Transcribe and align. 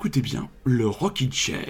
Écoutez 0.00 0.22
bien 0.22 0.48
le 0.64 0.88
Rockin' 0.88 1.30
Chair. 1.30 1.68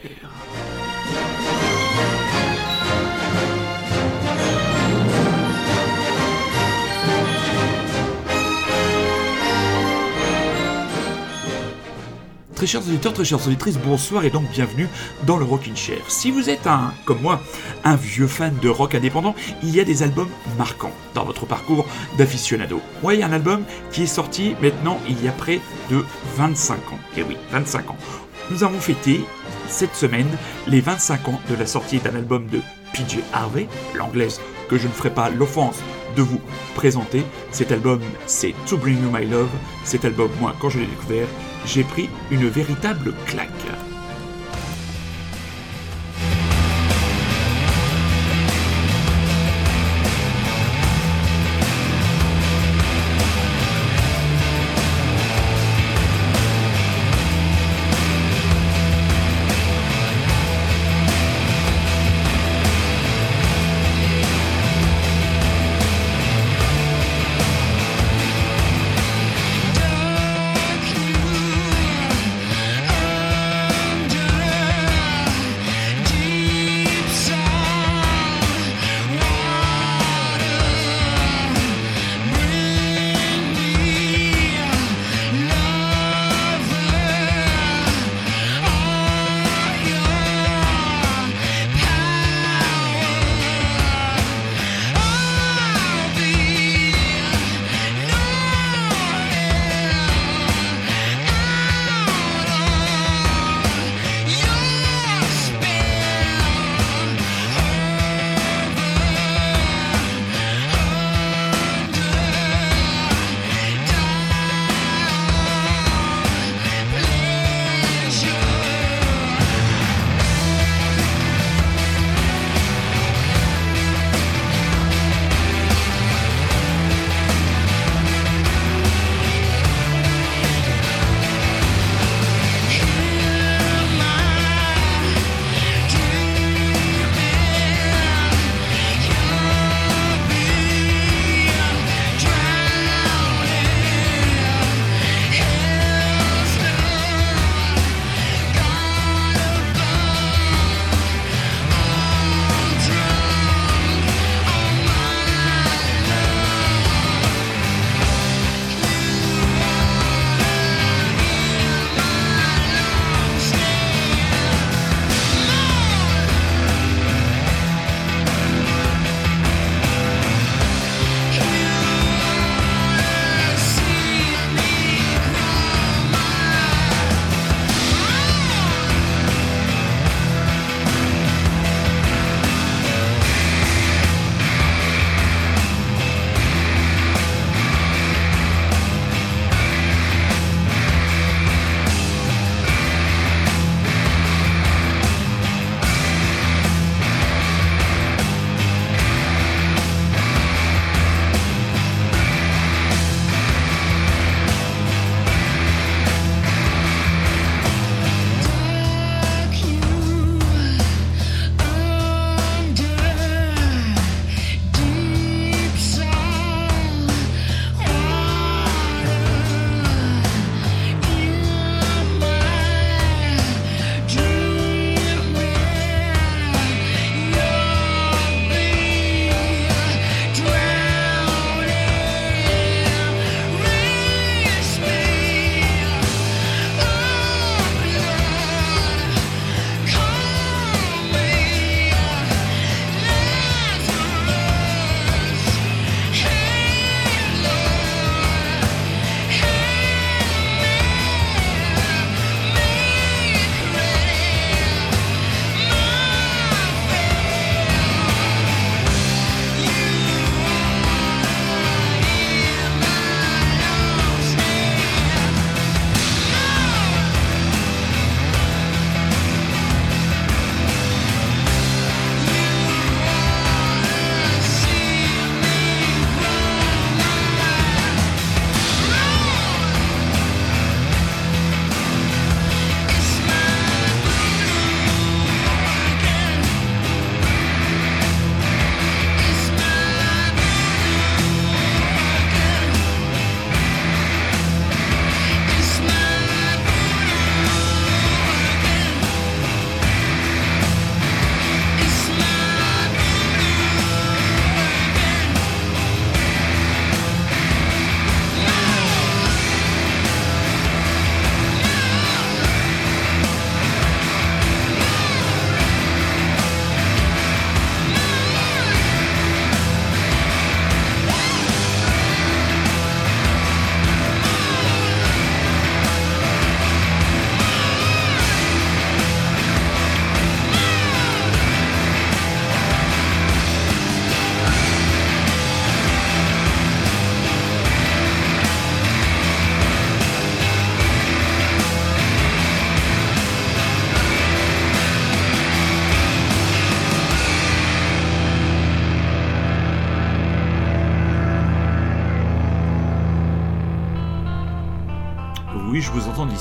Très 12.60 12.66
chers 12.66 12.86
auditeurs, 12.86 13.14
très 13.14 13.24
chères 13.24 13.46
auditrices, 13.46 13.78
bonsoir 13.78 14.22
et 14.26 14.28
donc 14.28 14.48
bienvenue 14.50 14.86
dans 15.26 15.38
le 15.38 15.44
Rockin' 15.46 15.74
Chair. 15.74 15.98
Si 16.08 16.30
vous 16.30 16.50
êtes 16.50 16.66
un, 16.66 16.92
comme 17.06 17.22
moi, 17.22 17.40
un 17.84 17.96
vieux 17.96 18.26
fan 18.26 18.54
de 18.60 18.68
rock 18.68 18.94
indépendant, 18.94 19.34
il 19.62 19.74
y 19.74 19.80
a 19.80 19.84
des 19.84 20.02
albums 20.02 20.28
marquants 20.58 20.92
dans 21.14 21.24
votre 21.24 21.46
parcours 21.46 21.86
d'aficionado. 22.18 22.82
Moi, 23.02 23.14
il 23.14 23.22
un 23.22 23.32
album 23.32 23.64
qui 23.90 24.02
est 24.02 24.06
sorti 24.06 24.54
maintenant 24.60 25.00
il 25.08 25.24
y 25.24 25.28
a 25.28 25.32
près 25.32 25.58
de 25.90 26.04
25 26.36 26.92
ans. 26.92 26.98
Et 27.16 27.22
oui, 27.22 27.38
25 27.50 27.92
ans. 27.92 27.96
Nous 28.50 28.64
avons 28.64 28.80
fêté 28.80 29.20
cette 29.68 29.94
semaine 29.94 30.28
les 30.66 30.80
25 30.80 31.28
ans 31.28 31.40
de 31.48 31.54
la 31.54 31.66
sortie 31.66 31.98
d'un 31.98 32.16
album 32.16 32.46
de 32.48 32.60
PJ 32.92 33.18
Harvey, 33.32 33.68
l'anglaise 33.94 34.40
que 34.68 34.76
je 34.76 34.88
ne 34.88 34.92
ferai 34.92 35.10
pas 35.10 35.30
l'offense 35.30 35.78
de 36.16 36.22
vous 36.22 36.40
présenter. 36.74 37.22
Cet 37.52 37.70
album, 37.70 38.00
c'est 38.26 38.54
To 38.66 38.76
Bring 38.76 39.00
You 39.02 39.10
My 39.12 39.24
Love. 39.24 39.50
Cet 39.84 40.04
album, 40.04 40.30
moi, 40.40 40.54
quand 40.60 40.68
je 40.68 40.80
l'ai 40.80 40.86
découvert, 40.86 41.28
j'ai 41.64 41.84
pris 41.84 42.10
une 42.30 42.48
véritable 42.48 43.14
claque. 43.26 43.89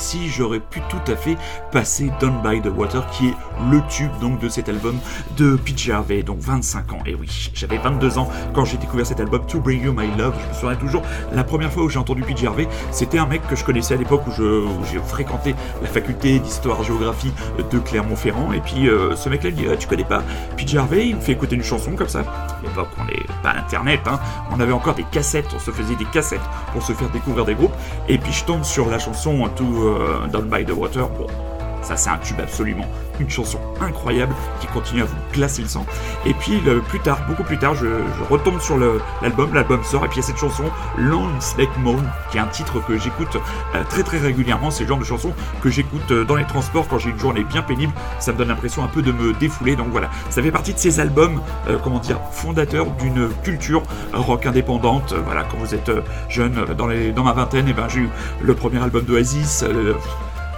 D'ici, 0.00 0.30
j'aurais 0.30 0.60
pu 0.60 0.80
tout 0.88 1.12
à 1.12 1.14
fait 1.14 1.36
passer 1.72 2.10
Down 2.20 2.40
by 2.42 2.62
the 2.62 2.72
Water, 2.74 3.06
qui 3.10 3.28
est 3.28 3.34
le 3.70 3.82
tube 3.90 4.10
donc 4.18 4.40
de 4.40 4.48
cet 4.48 4.70
album 4.70 4.98
de 5.36 5.56
PJ 5.56 5.90
Harvey, 5.90 6.22
donc 6.22 6.38
25 6.38 6.94
ans. 6.94 6.98
Et 7.04 7.14
oui, 7.14 7.50
j'avais 7.52 7.76
22 7.76 8.16
ans 8.16 8.30
quand 8.54 8.64
j'ai 8.64 8.78
découvert 8.78 9.06
cet 9.06 9.20
album 9.20 9.42
To 9.46 9.60
Bring 9.60 9.84
You 9.84 9.92
My 9.92 10.08
Love. 10.16 10.34
Je 10.42 10.48
me 10.48 10.54
souviens 10.54 10.76
toujours, 10.76 11.02
la 11.32 11.44
première 11.44 11.70
fois 11.70 11.82
où 11.82 11.90
j'ai 11.90 11.98
entendu 11.98 12.22
PJ 12.22 12.46
Harvey, 12.46 12.66
c'était 12.90 13.18
un 13.18 13.26
mec 13.26 13.46
que 13.46 13.56
je 13.56 13.62
connaissais 13.62 13.92
à 13.92 13.98
l'époque 13.98 14.22
où, 14.26 14.30
j'ai 14.30 14.98
fréquenté 15.06 15.54
la 15.82 15.88
faculté 15.88 16.38
d'histoire-géographie 16.38 17.32
de 17.70 17.78
Clermont-Ferrand. 17.78 18.52
Et 18.52 18.60
puis 18.60 18.88
euh, 18.88 19.14
ce 19.16 19.28
mec-là, 19.28 19.50
il 19.50 19.54
dit 19.54 19.66
ah, 19.70 19.76
Tu 19.76 19.86
connais 19.86 20.04
pas 20.04 20.22
PJ 20.56 20.76
Harvey? 20.76 21.08
Il 21.08 21.16
me 21.16 21.20
fait 21.20 21.32
écouter 21.32 21.56
une 21.56 21.62
chanson 21.62 21.92
comme 21.94 22.08
ça. 22.08 22.20
À 22.20 22.62
l'époque, 22.62 22.88
on 22.98 23.04
n'est 23.04 23.26
pas 23.42 23.50
Internet, 23.50 24.00
hein. 24.06 24.18
on 24.50 24.60
avait 24.60 24.72
encore 24.72 24.94
des 24.94 25.04
cassettes, 25.04 25.48
on 25.54 25.58
se 25.58 25.70
faisait 25.70 25.96
des 25.96 26.06
cassettes 26.06 26.40
pour 26.72 26.82
se 26.82 26.94
faire 26.94 27.10
découvrir 27.10 27.44
des 27.44 27.54
groupes. 27.54 27.74
Et 28.08 28.16
puis 28.16 28.32
je 28.32 28.44
tombe 28.44 28.64
sur 28.64 28.88
la 28.88 28.98
chanson 28.98 29.48
To 29.56 29.64
euh, 29.64 29.89
Down 30.30 30.48
by 30.48 30.62
the 30.62 30.74
Water. 30.74 31.49
Ça, 31.82 31.96
c'est 31.96 32.10
un 32.10 32.18
tube 32.18 32.40
absolument. 32.40 32.86
Une 33.18 33.30
chanson 33.30 33.58
incroyable 33.80 34.34
qui 34.60 34.66
continue 34.68 35.02
à 35.02 35.04
vous 35.04 35.16
glacer 35.32 35.62
le 35.62 35.68
sang. 35.68 35.84
Et 36.24 36.34
puis, 36.34 36.60
plus 36.88 37.00
tard, 37.00 37.20
beaucoup 37.28 37.44
plus 37.44 37.58
tard, 37.58 37.74
je, 37.74 37.86
retombe 38.30 38.60
sur 38.60 38.78
l'album. 39.22 39.52
L'album 39.54 39.82
sort 39.84 40.04
et 40.04 40.08
puis 40.08 40.18
il 40.18 40.20
y 40.20 40.24
a 40.24 40.26
cette 40.26 40.38
chanson, 40.38 40.64
Long 40.98 41.28
Snake 41.40 41.76
Moan, 41.78 42.02
qui 42.30 42.38
est 42.38 42.40
un 42.40 42.46
titre 42.46 42.84
que 42.84 42.98
j'écoute 42.98 43.36
euh, 43.74 43.82
très 43.88 44.02
très 44.02 44.18
régulièrement. 44.18 44.70
C'est 44.70 44.84
le 44.84 44.88
genre 44.88 44.98
de 44.98 45.04
chanson 45.04 45.32
que 45.62 45.70
j'écoute 45.70 46.10
euh, 46.10 46.24
dans 46.24 46.36
les 46.36 46.44
transports 46.44 46.86
quand 46.88 46.98
j'ai 46.98 47.10
une 47.10 47.18
journée 47.18 47.44
bien 47.44 47.62
pénible. 47.62 47.92
Ça 48.18 48.32
me 48.32 48.38
donne 48.38 48.48
l'impression 48.48 48.84
un 48.84 48.88
peu 48.88 49.02
de 49.02 49.12
me 49.12 49.32
défouler. 49.34 49.76
Donc 49.76 49.88
voilà, 49.90 50.10
ça 50.30 50.42
fait 50.42 50.50
partie 50.50 50.74
de 50.74 50.78
ces 50.78 51.00
albums, 51.00 51.40
euh, 51.68 51.78
comment 51.82 51.98
dire, 51.98 52.20
fondateurs 52.32 52.86
d'une 52.92 53.28
culture 53.42 53.82
rock 54.12 54.46
indépendante. 54.46 55.14
voilà, 55.24 55.44
quand 55.44 55.58
vous 55.58 55.74
êtes 55.74 55.90
jeune, 56.28 56.64
dans, 56.76 57.24
ma 57.24 57.32
vingtaine, 57.32 57.66
et 57.68 57.70
eh 57.70 57.74
ben, 57.74 57.88
j'ai 57.88 58.00
eu 58.00 58.10
le 58.42 58.54
premier 58.54 58.82
album 58.82 59.04
d'Oasis. 59.04 59.64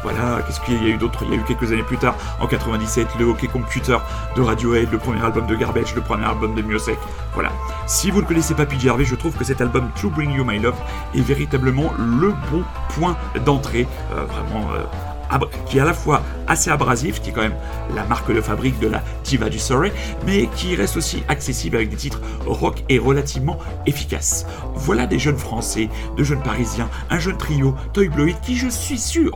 Voilà, 0.02 0.42
qu'est-ce 0.46 0.60
qu'il 0.60 0.82
y 0.82 0.90
a 0.90 0.94
eu 0.94 0.98
d'autre 0.98 1.20
Il 1.22 1.30
y 1.30 1.32
a 1.34 1.36
eu 1.36 1.44
quelques 1.44 1.70
années 1.72 1.82
plus 1.82 1.98
tard, 1.98 2.16
en 2.40 2.46
97, 2.46 3.08
le 3.18 3.26
Hockey 3.26 3.46
Computer 3.46 3.98
de 4.36 4.42
Radiohead, 4.42 4.90
le 4.90 4.98
premier 4.98 5.24
album 5.24 5.46
de 5.46 5.54
Garbage, 5.54 5.94
le 5.94 6.00
premier 6.00 6.24
album 6.24 6.54
de 6.54 6.62
Miosek. 6.62 6.98
Voilà. 7.34 7.50
Si 7.86 8.10
vous 8.10 8.20
ne 8.22 8.26
connaissez 8.26 8.54
pas 8.54 8.66
PJ 8.66 8.88
Harvey, 8.88 9.04
je 9.04 9.14
trouve 9.14 9.36
que 9.36 9.44
cet 9.44 9.60
album 9.60 9.90
To 10.00 10.10
Bring 10.10 10.32
You 10.32 10.44
My 10.44 10.58
Love 10.58 10.76
est 11.14 11.20
véritablement 11.20 11.92
le 11.98 12.32
bon 12.50 12.64
point 12.90 13.16
d'entrée. 13.44 13.86
Euh, 14.12 14.24
vraiment. 14.24 14.72
Euh, 14.72 14.84
qui 15.66 15.78
est 15.78 15.80
à 15.80 15.84
la 15.84 15.94
fois 15.94 16.22
assez 16.46 16.70
abrasif, 16.70 17.20
qui 17.20 17.30
est 17.30 17.32
quand 17.32 17.42
même 17.42 17.56
la 17.94 18.04
marque 18.04 18.32
de 18.32 18.40
fabrique 18.40 18.78
de 18.78 18.88
la 18.88 19.02
Diva 19.24 19.48
du 19.48 19.58
Surrey, 19.58 19.92
mais 20.26 20.48
qui 20.54 20.74
reste 20.74 20.96
aussi 20.96 21.22
accessible 21.28 21.76
avec 21.76 21.88
des 21.88 21.96
titres 21.96 22.20
rock 22.46 22.84
et 22.88 22.98
relativement 22.98 23.58
efficaces. 23.86 24.46
Voilà 24.74 25.06
des 25.06 25.18
jeunes 25.18 25.38
français, 25.38 25.88
de 26.16 26.24
jeunes 26.24 26.42
parisiens, 26.42 26.88
un 27.10 27.18
jeune 27.18 27.36
trio, 27.36 27.74
Toy 27.92 28.08
Bloid, 28.08 28.34
qui 28.42 28.56
je 28.56 28.68
suis 28.68 28.98
sûr 28.98 29.32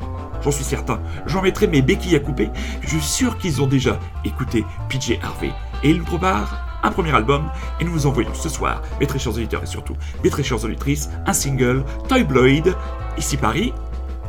j'en 0.46 0.52
suis 0.52 0.64
certain. 0.64 1.00
J'en 1.26 1.43
mettrai 1.43 1.66
mes 1.66 1.82
béquilles 1.82 2.14
à 2.14 2.20
couper. 2.20 2.50
Je 2.81 2.88
suis 2.90 3.00
sûr 3.00 3.37
qu'ils 3.37 3.60
ont 3.60 3.66
déjà 3.66 3.98
écouté 4.25 4.64
PJ 4.88 5.19
Harvey. 5.20 5.50
Et 5.82 5.90
ils 5.90 5.98
nous 5.98 6.04
préparent 6.04 6.78
un 6.84 6.90
premier 6.93 7.12
album 7.12 7.50
et 7.81 7.84
nous 7.84 7.90
vous 7.90 8.06
envoyons 8.06 8.32
ce 8.32 8.48
soir, 8.48 8.81
mes 9.00 9.08
très 9.08 9.19
chers 9.19 9.34
auditeurs 9.34 9.64
et 9.64 9.66
surtout 9.66 9.96
mes 10.22 10.31
très 10.31 10.44
chères 10.44 10.62
auditrices, 10.64 11.10
un 11.26 11.32
single, 11.32 11.84
Toy 12.08 12.22
Bloid. 12.22 12.76
Ici 13.19 13.37
Paris, 13.37 13.72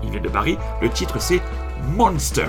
il 0.04 0.10
vient 0.10 0.22
de 0.22 0.30
Paris, 0.30 0.58
le 0.82 0.90
titre 0.90 1.22
c'est 1.22 1.42
Monster. 1.96 2.48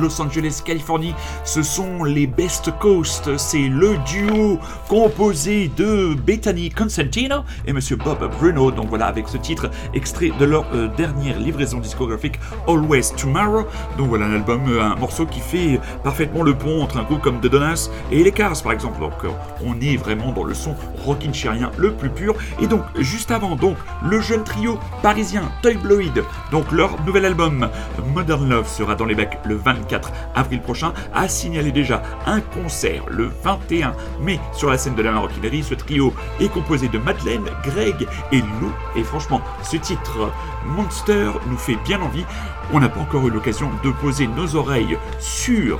Los 0.00 0.20
Angeles, 0.20 0.62
Californie. 0.64 1.14
Ce 1.44 1.62
sont 1.62 2.04
les 2.04 2.26
Best 2.26 2.70
Coast. 2.78 3.36
C'est 3.36 3.68
le 3.68 3.96
duo 4.06 4.58
composé 4.88 5.70
de 5.76 6.14
Bethany 6.14 6.70
Constantino 6.70 7.44
et 7.66 7.72
Monsieur 7.72 7.96
Bob 7.96 8.30
Bruno. 8.38 8.70
Donc 8.70 8.88
voilà, 8.88 9.06
avec 9.06 9.28
ce 9.28 9.36
titre 9.36 9.70
extrait 9.94 10.30
de 10.38 10.44
leur 10.44 10.64
euh, 10.74 10.88
dernière 10.96 11.38
livraison 11.38 11.78
discographique 11.78 12.40
Always 12.66 13.12
Tomorrow. 13.16 13.66
Donc 13.98 14.08
voilà 14.08 14.26
un 14.26 14.34
album, 14.34 14.62
euh, 14.68 14.82
un 14.82 14.96
morceau 14.96 15.26
qui 15.26 15.40
fait 15.40 15.80
parfaitement 16.02 16.42
le 16.42 16.54
pont 16.54 16.82
entre 16.82 16.98
un 16.98 17.02
groupe 17.02 17.20
comme 17.20 17.40
The 17.40 17.46
Donuts 17.46 17.90
et 18.10 18.22
les 18.22 18.32
Cars 18.32 18.62
par 18.62 18.72
exemple. 18.72 19.00
Donc 19.00 19.12
euh, 19.24 19.28
on 19.64 19.78
est 19.80 19.96
vraiment 19.96 20.32
dans 20.32 20.44
le 20.44 20.54
son 20.54 20.74
rockin' 21.04 21.34
chérien 21.34 21.70
le 21.76 21.92
plus 21.92 22.10
pur. 22.10 22.34
Et 22.60 22.66
donc 22.66 22.82
juste 22.98 23.30
avant, 23.30 23.56
donc 23.56 23.76
le 24.04 24.20
jeune 24.20 24.44
trio 24.44 24.78
parisien 25.02 25.42
Toy 25.62 25.74
Bloid, 25.74 26.24
donc 26.50 26.70
leur 26.72 27.02
nouvel 27.04 27.24
album 27.24 27.68
Modern 28.14 28.48
Love 28.48 28.68
sera 28.68 28.94
dans 28.94 29.04
les 29.04 29.14
bacs 29.14 29.38
le 29.44 29.56
24 29.56 29.89
avril 30.34 30.60
prochain, 30.60 30.92
a 31.14 31.28
signalé 31.28 31.72
déjà 31.72 32.02
un 32.26 32.40
concert 32.40 33.04
le 33.08 33.30
21 33.42 33.94
mai 34.20 34.40
sur 34.52 34.70
la 34.70 34.78
scène 34.78 34.94
de 34.94 35.02
la 35.02 35.12
maroquinerie. 35.12 35.62
Ce 35.62 35.74
trio 35.74 36.12
est 36.40 36.48
composé 36.48 36.88
de 36.88 36.98
Madeleine, 36.98 37.44
Greg 37.64 38.06
et 38.32 38.40
Lou. 38.40 38.72
Et 38.96 39.02
franchement, 39.02 39.40
ce 39.62 39.76
titre 39.76 40.30
Monster 40.66 41.30
nous 41.48 41.56
fait 41.56 41.76
bien 41.84 42.00
envie. 42.00 42.24
On 42.72 42.80
n'a 42.80 42.88
pas 42.88 43.00
encore 43.00 43.26
eu 43.26 43.30
l'occasion 43.30 43.70
de 43.82 43.90
poser 43.90 44.26
nos 44.26 44.56
oreilles 44.56 44.98
sur 45.18 45.78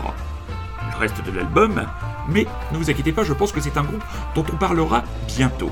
le 0.90 0.98
reste 0.98 1.24
de 1.24 1.30
l'album, 1.30 1.86
mais 2.28 2.46
ne 2.72 2.78
vous 2.78 2.90
inquiétez 2.90 3.12
pas, 3.12 3.24
je 3.24 3.32
pense 3.32 3.52
que 3.52 3.60
c'est 3.60 3.76
un 3.76 3.82
groupe 3.82 4.02
dont 4.34 4.44
on 4.52 4.56
parlera 4.56 5.02
bientôt. 5.26 5.70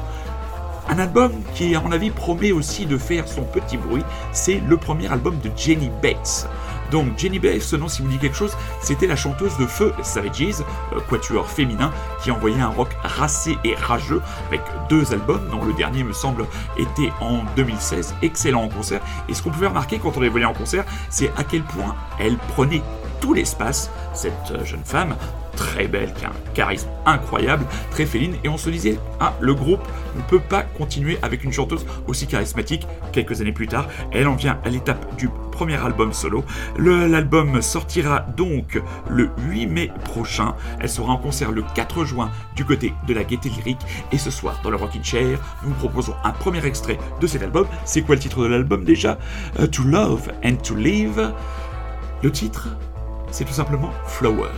Un 0.90 0.98
album 0.98 1.32
qui, 1.54 1.74
à 1.74 1.80
mon 1.80 1.92
avis, 1.92 2.10
promet 2.10 2.50
aussi 2.50 2.86
de 2.86 2.96
faire 2.96 3.28
son 3.28 3.42
petit 3.42 3.76
bruit, 3.76 4.02
c'est 4.32 4.62
le 4.66 4.76
premier 4.78 5.06
album 5.08 5.38
de 5.38 5.50
Jenny 5.54 5.90
Bates. 6.02 6.48
Donc 6.90 7.18
Jenny 7.18 7.38
Bates, 7.38 7.62
ce 7.62 7.76
nom 7.76 7.88
si 7.88 8.02
vous 8.02 8.08
dit 8.08 8.18
quelque 8.18 8.36
chose, 8.36 8.56
c'était 8.82 9.06
la 9.06 9.16
chanteuse 9.16 9.56
de 9.58 9.66
Feu 9.66 9.92
Savages, 10.02 10.62
euh, 10.92 11.00
quatuor 11.08 11.48
féminin, 11.48 11.92
qui 12.22 12.30
envoyait 12.30 12.60
un 12.60 12.68
rock 12.68 12.96
racé 13.02 13.56
et 13.64 13.74
rageux 13.74 14.22
avec 14.48 14.62
deux 14.88 15.12
albums, 15.12 15.48
dont 15.50 15.64
le 15.64 15.72
dernier 15.72 16.04
me 16.04 16.12
semble 16.12 16.46
était 16.76 17.12
en 17.20 17.44
2016, 17.56 18.14
excellent 18.22 18.62
en 18.62 18.68
concert. 18.68 19.00
Et 19.28 19.34
ce 19.34 19.42
qu'on 19.42 19.50
pouvait 19.50 19.66
remarquer 19.66 19.98
quand 19.98 20.16
on 20.16 20.20
les 20.20 20.28
voyait 20.28 20.46
en 20.46 20.54
concert, 20.54 20.84
c'est 21.10 21.32
à 21.36 21.44
quel 21.44 21.62
point 21.62 21.94
elle 22.18 22.36
prenait 22.36 22.82
tout 23.20 23.34
l'espace, 23.34 23.90
cette 24.14 24.32
euh, 24.52 24.64
jeune 24.64 24.84
femme, 24.84 25.16
très 25.58 25.88
belle, 25.88 26.12
qui 26.14 26.24
a 26.24 26.28
un 26.28 26.54
charisme 26.54 26.88
incroyable, 27.04 27.66
très 27.90 28.06
féline, 28.06 28.36
et 28.44 28.48
on 28.48 28.56
se 28.56 28.70
disait, 28.70 28.98
ah, 29.18 29.34
le 29.40 29.54
groupe 29.54 29.82
ne 30.16 30.22
peut 30.22 30.40
pas 30.40 30.62
continuer 30.62 31.18
avec 31.22 31.42
une 31.42 31.52
chanteuse 31.52 31.84
aussi 32.06 32.28
charismatique. 32.28 32.86
Quelques 33.12 33.40
années 33.40 33.52
plus 33.52 33.66
tard, 33.66 33.88
elle 34.12 34.28
en 34.28 34.36
vient 34.36 34.60
à 34.64 34.68
l'étape 34.68 35.16
du 35.16 35.28
premier 35.50 35.74
album 35.74 36.12
solo. 36.12 36.44
L'album 36.78 37.60
sortira 37.60 38.20
donc 38.20 38.80
le 39.10 39.30
8 39.50 39.66
mai 39.66 39.90
prochain. 40.04 40.54
Elle 40.78 40.88
sera 40.88 41.12
en 41.12 41.16
concert 41.16 41.50
le 41.50 41.64
4 41.74 42.04
juin 42.04 42.30
du 42.54 42.64
côté 42.64 42.94
de 43.08 43.14
la 43.14 43.24
Gaieté 43.24 43.48
Lyrique. 43.48 43.80
Et 44.12 44.18
ce 44.18 44.30
soir, 44.30 44.60
dans 44.62 44.70
le 44.70 44.76
Rockin' 44.76 45.02
Chair, 45.02 45.40
nous 45.64 45.70
vous 45.70 45.74
proposons 45.74 46.14
un 46.22 46.30
premier 46.30 46.64
extrait 46.64 46.98
de 47.20 47.26
cet 47.26 47.42
album. 47.42 47.66
C'est 47.84 48.02
quoi 48.02 48.14
le 48.14 48.20
titre 48.20 48.42
de 48.42 48.46
l'album 48.46 48.84
déjà? 48.84 49.18
Euh, 49.58 49.66
To 49.66 49.82
Love 49.82 50.30
and 50.44 50.56
To 50.62 50.76
Live. 50.76 51.32
Le 52.22 52.30
titre, 52.30 52.68
c'est 53.30 53.44
tout 53.44 53.52
simplement 53.52 53.92
Flower. 54.06 54.50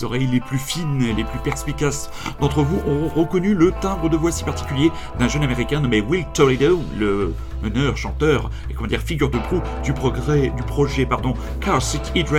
Les 0.00 0.04
oreilles 0.04 0.26
les 0.26 0.40
plus 0.40 0.58
fines 0.58 1.14
les 1.14 1.24
plus 1.24 1.38
perspicaces 1.40 2.10
d'entre 2.40 2.62
vous 2.62 2.78
auront 2.86 3.08
reconnu 3.08 3.54
le 3.54 3.70
timbre 3.82 4.08
de 4.08 4.16
voix 4.16 4.32
si 4.32 4.44
particulier 4.44 4.90
d'un 5.18 5.28
jeune 5.28 5.42
américain 5.42 5.80
nommé 5.80 6.00
Will 6.00 6.24
Toledo, 6.32 6.80
le 6.98 7.34
meneur, 7.62 7.96
chanteur 7.96 8.50
et 8.70 8.74
comment 8.74 8.88
dire 8.88 9.00
figure 9.00 9.30
de 9.30 9.38
proue 9.38 9.60
du 9.82 9.92
progrès 9.92 10.52
du 10.56 10.62
projet 10.62 11.06
pardon 11.06 11.34
Car 11.60 11.82
Seat 11.82 12.12
It. 12.14 12.30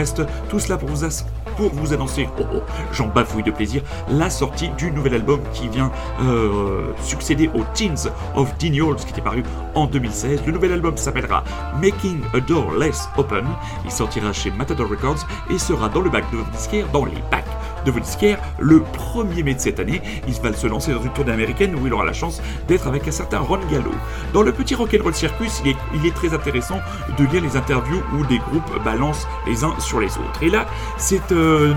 Tout 0.50 0.60
cela 0.60 0.78
pour 0.78 0.90
vous, 0.90 1.06
pour 1.58 1.70
vous 1.74 1.94
annoncer, 1.94 2.28
oh, 2.40 2.44
oh, 2.56 2.62
j'en 2.94 3.08
bafouille 3.08 3.44
de 3.44 3.52
plaisir, 3.52 3.84
la 4.10 4.30
sortie 4.30 4.70
du 4.78 4.92
nouvel 4.92 5.16
album 5.16 5.42
qui 5.54 5.68
vient 5.68 5.92
euh, 6.22 6.94
succéder 7.04 7.50
aux 7.54 7.64
Teens 7.76 8.10
of 8.36 8.58
Denials 8.58 8.96
qui 8.96 9.10
était 9.10 9.22
paru 9.22 9.44
en 9.76 9.86
2016. 9.86 10.46
Le 10.46 10.54
nouvel 10.54 10.72
album 10.72 10.98
s'appellera 10.98 11.44
Making 11.82 12.22
a 12.34 12.40
Door 12.40 12.74
Less 12.80 13.10
Open. 13.18 13.46
Il 13.86 13.92
sortira 13.92 14.32
chez 14.34 14.50
Matador 14.52 14.90
Records 14.90 15.28
et 15.50 15.60
sera 15.60 15.90
dans 15.90 16.02
le 16.02 16.10
bac 16.10 16.24
de 16.32 16.38
disquaire, 16.56 16.88
dans 16.92 17.06
les 17.06 17.22
bacs 17.30 17.41
de 17.86 17.92
vos 17.92 18.00
disquaires 18.00 18.40
le 18.60 18.80
1er 18.80 19.44
mai 19.44 19.54
de 19.56 19.60
cette 19.60 19.80
année. 19.80 20.02
Il 20.28 20.34
va 20.42 20.54
se 20.54 20.68
lancer 20.68 20.94
dans 20.94 21.02
une 21.02 21.14
tournée 21.14 21.32
américaine 21.32 21.76
où 21.76 21.88
il 21.88 21.94
aura 21.94 22.06
la 22.06 22.14
chance 22.14 22.42
d'être 22.68 22.88
avec 22.88 23.08
un 23.08 23.12
certain 23.12 23.40
Ron 23.40 23.60
Gallo. 23.72 23.92
Dans 24.34 24.42
le 24.42 24.52
petit 24.52 24.76
rock'n'roll 24.76 25.14
circus, 25.14 25.62
il 25.64 25.72
est, 25.72 25.78
il 25.96 26.06
est 26.06 26.14
très 26.14 26.34
intéressant 26.34 26.80
de 27.18 27.26
lire 27.26 27.42
les 27.42 27.58
interviews 27.58 28.02
où 28.14 28.26
des 28.26 28.40
groupes 28.40 28.84
balancent 28.84 29.28
les 29.48 29.64
uns 29.64 29.78
sur 29.80 30.00
les 30.00 30.18
autres. 30.18 30.42
Et 30.42 30.50
là, 30.50 30.66
c'est 30.98 31.32
euh, 31.32 31.74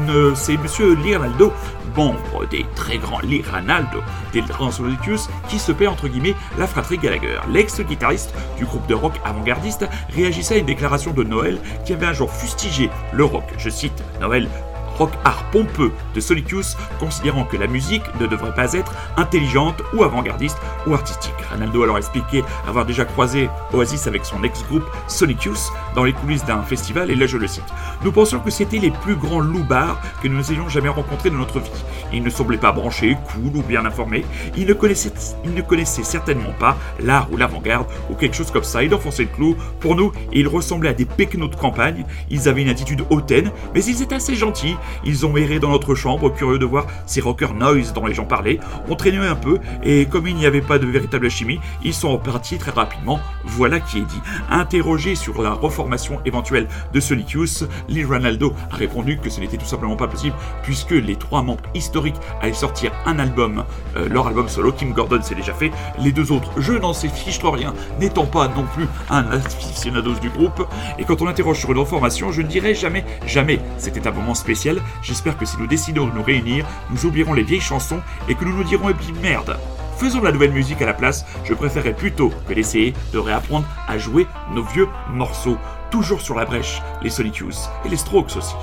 Monsieur 0.63 0.95
Liranaldo, 0.95 1.53
membre 1.97 2.47
des 2.51 2.65
très 2.75 2.99
grands 2.99 3.21
Liranaldo, 3.21 4.01
des 4.33 4.43
grands 4.43 4.71
Solicius, 4.71 5.29
qui 5.49 5.59
se 5.59 5.73
paie 5.73 5.87
entre 5.87 6.09
guillemets 6.09 6.35
la 6.59 6.67
fratrie 6.67 6.99
Gallagher. 6.99 7.39
L'ex-guitariste 7.51 8.35
du 8.57 8.65
groupe 8.65 8.87
de 8.87 8.95
rock 8.95 9.13
avant-gardiste 9.25 9.87
réagissait 10.15 10.55
à 10.55 10.59
une 10.59 10.67
déclaration 10.67 11.13
de 11.13 11.23
Noël 11.23 11.59
qui 11.85 11.93
avait 11.93 12.07
un 12.07 12.13
jour 12.13 12.31
fustigé 12.31 12.91
le 13.13 13.25
rock. 13.25 13.45
Je 13.59 13.71
cite 13.71 14.03
Noël 14.21 14.49
rock 14.99 15.11
art 15.25 15.45
pompeux 15.51 15.93
de 16.15 16.21
Solicius, 16.21 16.77
considérant 16.99 17.45
que 17.45 17.57
la 17.57 17.67
musique 17.67 18.05
ne 18.21 18.27
devrait 18.27 18.55
pas 18.55 18.73
être 18.73 18.93
intelligente 19.17 19.83
ou 19.95 20.05
avant-gardiste 20.05 20.59
ou 20.87 20.95
artistique. 20.95 21.33
Ronaldo 21.51 21.83
alors 21.83 21.99
expliqué 21.99 22.43
avoir 22.67 22.85
déjà 22.85 23.05
croisé 23.05 23.49
Oasis 23.73 24.07
avec 24.07 24.25
son 24.25 24.43
ex-groupe 24.43 24.85
Solicius 25.09 25.71
dans 25.95 26.05
les 26.05 26.13
coulisses 26.13 26.45
d'un 26.45 26.63
festival, 26.63 27.11
et 27.11 27.15
là 27.15 27.27
je 27.27 27.37
le 27.37 27.47
cite. 27.47 27.65
Nous 28.05 28.13
pensions 28.13 28.41
que 28.41 28.51
c'était 28.51 28.79
les 28.79 28.91
plus 28.91 29.17
grands 29.17 29.41
loupards 29.41 30.01
que 30.23 30.29
nous 30.29 30.53
ayons 30.53 30.69
jamais 30.69 30.89
rencontrés 30.89 31.31
de 31.31 31.37
notre 31.37 31.61
vie. 31.61 31.71
Ils 32.13 32.23
ne 32.23 32.31
semblaient 32.31 32.59
pas 32.59 32.73
branchés, 32.73 33.17
cool 33.33 33.57
ou 33.57 33.63
bien 33.63 33.85
informés. 33.87 34.25
Ils 34.57 34.67
ne 34.67 34.75
connaissaient, 34.75 35.13
ils 35.45 35.55
ne 35.55 35.63
connaissaient 35.63 36.05
certainement 36.05 36.53
pas 36.59 36.77
l'art 37.01 37.29
ou 37.33 37.37
l'avant-garde 37.37 37.87
ou 38.11 38.15
quelque 38.15 38.37
chose 38.37 38.51
comme 38.51 38.65
ça. 38.65 38.83
Ils 38.83 38.95
enfonçaient 38.95 39.25
le 39.25 39.29
clou. 39.29 39.57
Pour 39.81 39.97
nous, 39.97 40.13
ils 40.33 40.49
ressemblaient 40.49 40.91
à 40.91 40.95
des 40.95 41.05
péquenots 41.05 41.49
de 41.49 41.57
campagne. 41.57 42.05
Ils 42.31 42.49
avaient 42.49 42.63
une 42.63 42.69
attitude 42.69 43.05
hautaine, 43.11 43.51
mais 43.75 43.85
ils 43.85 44.03
étaient 44.03 44.15
assez 44.15 44.35
gentils. 44.35 44.77
Ils 45.05 45.27
ont 45.27 45.37
erré 45.37 45.59
dans 45.59 45.71
notre 45.71 45.95
chambre, 45.95 46.33
curieux 46.33 46.59
de 46.59 46.65
voir 46.65 46.87
ces 47.07 47.21
rockers 47.21 47.55
noise 47.55 47.93
dont 47.93 48.07
les 48.07 48.15
gens 48.15 48.25
parlaient. 48.25 48.59
On 48.89 48.97
traînait 48.97 49.19
un 49.19 49.37
peu, 49.37 49.59
et 49.83 50.07
comme 50.07 50.27
il 50.27 50.35
n'y 50.35 50.47
avait 50.47 50.61
pas 50.61 50.79
de 50.79 50.87
véritable 50.87 51.31
chimie, 51.31 51.61
ils 51.83 51.95
sont 51.95 52.13
repartis 52.13 52.59
très 52.59 52.73
rapidement. 52.73 53.21
Voilà 53.45 53.81
qui 53.81 53.99
est 53.99 54.03
dit. 54.03 54.21
Interrogé 54.51 55.15
sur 55.15 55.43
la 55.43 55.53
reformation 55.53 56.21
éventuelle 56.25 56.69
de 56.93 57.01
Solicius, 57.01 57.65
Lee 57.89 58.05
Ronaldo 58.05 58.55
a 58.73 58.77
répondu 58.77 59.19
que 59.19 59.31
ce 59.31 59.41
n'était 59.41 59.57
tout 59.57 59.67
simplement 59.67 59.97
pas 59.97 60.09
possible, 60.09 60.35
puisque 60.63 60.93
les 60.93 61.17
trois 61.17 61.43
membres 61.43 61.65
historiques 61.75 62.17
allaient 62.41 62.53
sortir 62.53 62.91
un 63.07 63.19
album, 63.19 63.65
euh, 63.97 64.09
leur 64.09 64.27
album 64.27 64.49
solo. 64.49 64.73
Kim 64.73 64.93
Gordon 64.93 65.23
s'est 65.23 65.35
déjà 65.35 65.55
fait. 65.55 65.71
Les 66.01 66.11
deux 66.11 66.33
autres, 66.33 66.51
je 66.57 66.73
n'en 66.73 66.93
sais 66.93 67.09
fiche 67.09 67.39
rien, 67.53 67.75
n'étant 68.01 68.27
pas 68.27 68.49
non 68.49 68.65
plus 68.75 68.87
un 69.11 69.27
aficionados 69.31 70.15
du 70.21 70.31
groupe. 70.31 70.67
Et 70.99 71.05
quand 71.05 71.21
on 71.23 71.27
interroge 71.27 71.59
sur 71.59 71.71
une 71.73 71.79
reformation, 71.79 72.33
je 72.33 72.43
ne 72.43 72.47
dirais 72.47 72.75
jamais, 72.75 73.05
jamais. 73.27 73.61
C'était 73.79 74.07
un 74.07 74.13
moment 74.13 74.35
spécial 74.35 74.74
J'espère 75.03 75.37
que 75.37 75.45
si 75.45 75.57
nous 75.59 75.67
décidons 75.67 76.07
de 76.07 76.13
nous 76.13 76.23
réunir, 76.23 76.67
nous 76.91 77.07
oublierons 77.07 77.33
les 77.33 77.43
vieilles 77.43 77.61
chansons 77.61 78.01
et 78.29 78.35
que 78.35 78.45
nous 78.45 78.57
nous 78.57 78.65
dirons 78.65 78.89
et 78.89 78.95
puis 78.95 79.13
merde. 79.23 79.59
Faisons 79.97 80.21
de 80.21 80.25
la 80.25 80.33
nouvelle 80.33 80.53
musique 80.53 80.83
à 80.83 80.87
la 80.87 80.95
place, 80.95 81.25
je 81.45 81.55
préférerais 81.55 81.95
plutôt 81.95 82.33
que 82.49 82.55
d'essayer 82.55 82.95
de 83.13 83.19
réapprendre 83.19 83.67
à 83.87 83.97
jouer 83.97 84.27
nos 84.53 84.63
vieux 84.63 84.89
morceaux. 85.11 85.59
Toujours 85.91 86.21
sur 86.21 86.35
la 86.35 86.45
brèche, 86.45 86.83
les 87.03 87.11
Solitudes 87.11 87.55
et 87.85 87.89
les 87.89 87.97
Strokes 87.97 88.37
aussi. 88.37 88.55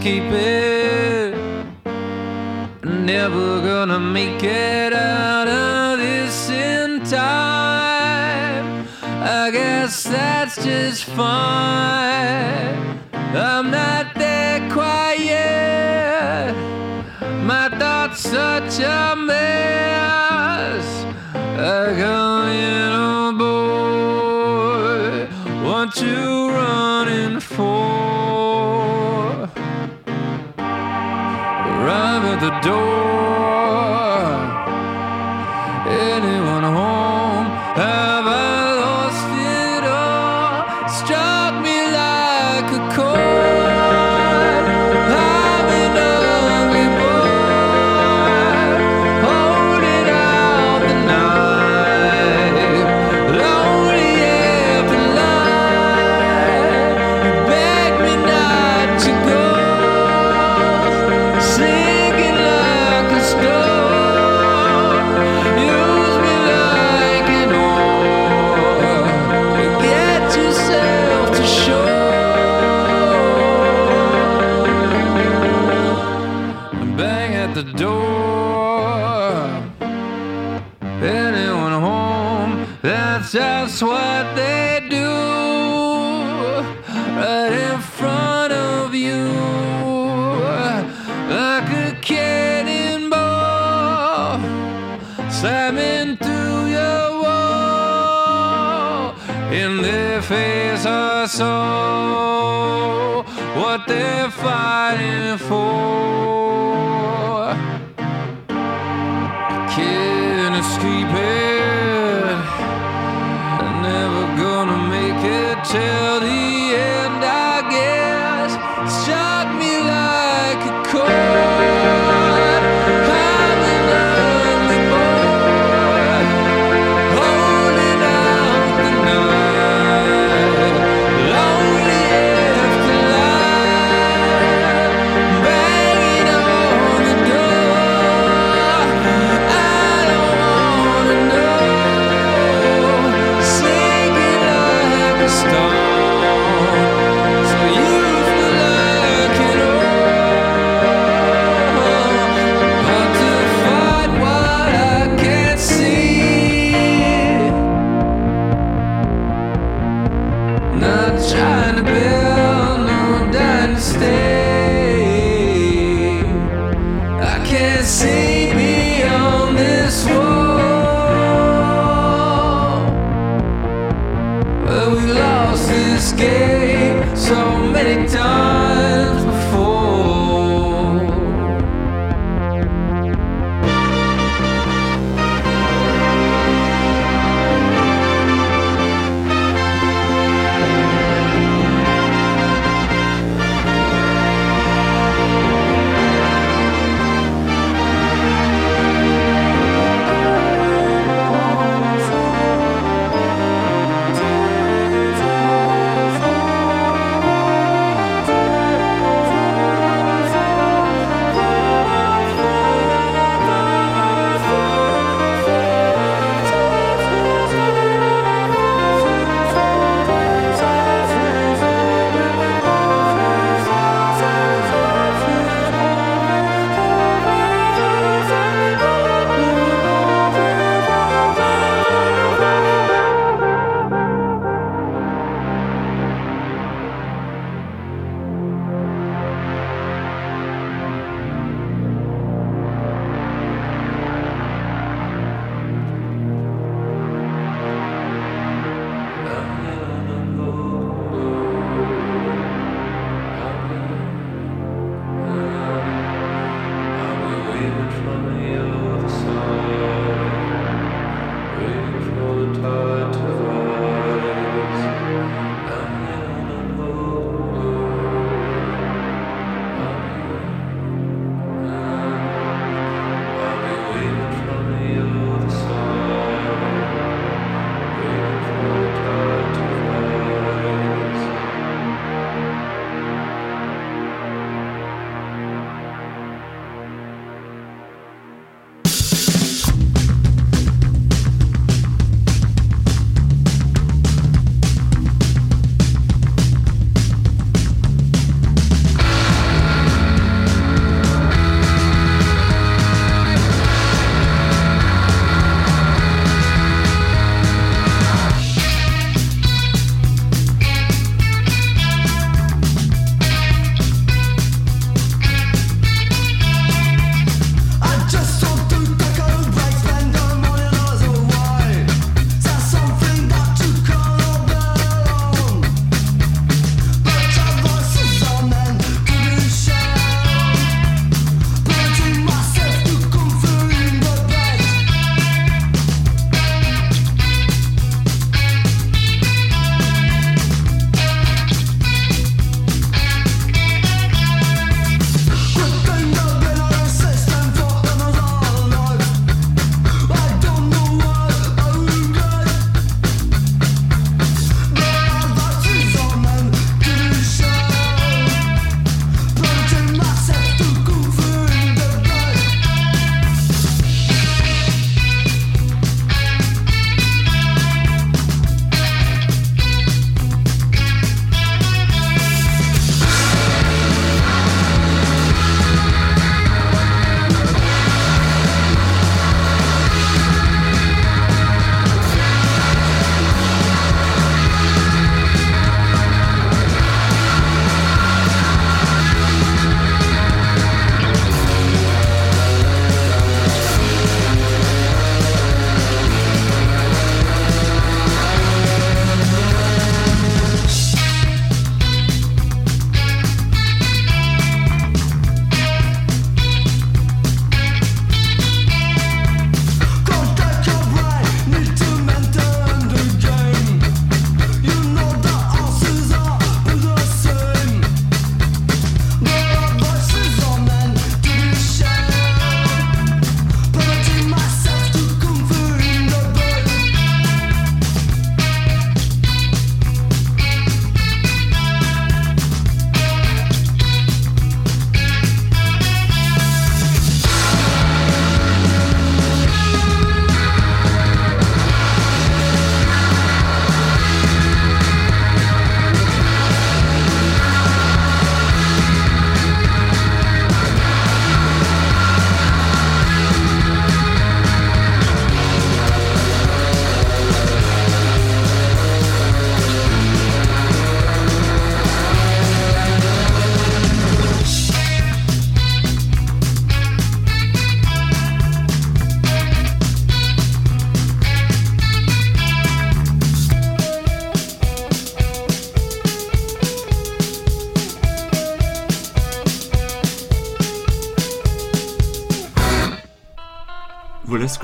Can't 0.00 0.32
it. 0.32 1.34
Never 2.84 3.60
gonna 3.60 3.98
make 3.98 4.42
it 4.42 4.92
out 4.92 5.48
of 5.48 5.98
this 5.98 6.50
in 6.50 7.00
time. 7.00 8.86
I 9.02 9.50
guess 9.50 10.04
that's 10.04 10.62
just 10.64 11.04
fine. 11.04 13.00
I'm 13.12 13.70
not 13.70 14.14
that 14.14 14.70
quiet. 14.70 16.54
My 17.44 17.68
thoughts 17.78 18.20
such 18.20 18.78
a 18.80 19.16
mess. 19.16 21.04
I 21.34 21.94
come 21.96 22.48
in, 22.48 22.97
door. 32.62 33.07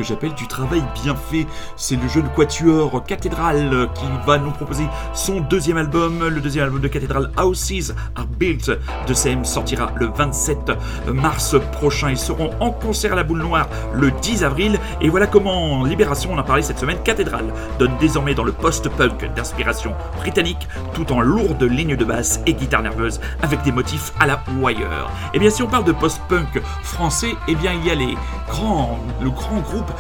J'appelle 0.04 0.34
du 0.34 0.46
travail 0.54 0.84
bien 1.02 1.16
fait. 1.16 1.46
C'est 1.76 1.96
le 1.96 2.06
jeune 2.08 2.28
quatuor 2.36 3.02
Cathédrale 3.04 3.88
qui 3.92 4.06
va 4.24 4.38
nous 4.38 4.52
proposer 4.52 4.86
son 5.12 5.40
deuxième 5.40 5.78
album. 5.78 6.28
Le 6.28 6.40
deuxième 6.40 6.66
album 6.66 6.80
de 6.80 6.86
Cathédrale, 6.86 7.32
Houses 7.36 7.92
Are 8.14 8.26
Built 8.26 8.70
de 9.08 9.14
CM, 9.14 9.44
sortira 9.44 9.90
le 9.96 10.06
27 10.06 10.70
mars 11.12 11.56
prochain. 11.72 12.10
Ils 12.10 12.18
seront 12.18 12.50
en 12.60 12.70
concert 12.70 13.14
à 13.14 13.16
la 13.16 13.24
boule 13.24 13.42
noire 13.42 13.68
le 13.94 14.12
10 14.12 14.44
avril. 14.44 14.78
Et 15.00 15.08
voilà 15.08 15.26
comment 15.26 15.84
Libération, 15.84 16.30
on 16.32 16.38
a 16.38 16.44
parlé 16.44 16.62
cette 16.62 16.78
semaine, 16.78 16.98
Cathédrale 17.02 17.52
donne 17.80 17.96
désormais 17.98 18.34
dans 18.34 18.44
le 18.44 18.52
post-punk 18.52 19.34
d'inspiration 19.34 19.92
britannique 20.20 20.68
tout 20.94 21.12
en 21.12 21.20
lourde 21.20 21.64
ligne 21.64 21.96
de 21.96 22.04
basse 22.04 22.40
et 22.46 22.54
guitare 22.54 22.82
nerveuse 22.82 23.20
avec 23.42 23.62
des 23.62 23.72
motifs 23.72 24.12
à 24.20 24.26
la 24.26 24.40
Wire. 24.60 25.10
Et 25.32 25.40
bien 25.40 25.50
si 25.50 25.64
on 25.64 25.66
parle 25.66 25.84
de 25.84 25.92
post-punk 25.92 26.62
français, 26.84 27.32
eh 27.48 27.56
bien 27.56 27.72
il 27.72 27.84
y 27.84 27.90
a 27.90 27.96
les 27.96 28.16
grands, 28.48 29.00
le 29.20 29.30
grand 29.30 29.58
groupe 29.58 29.90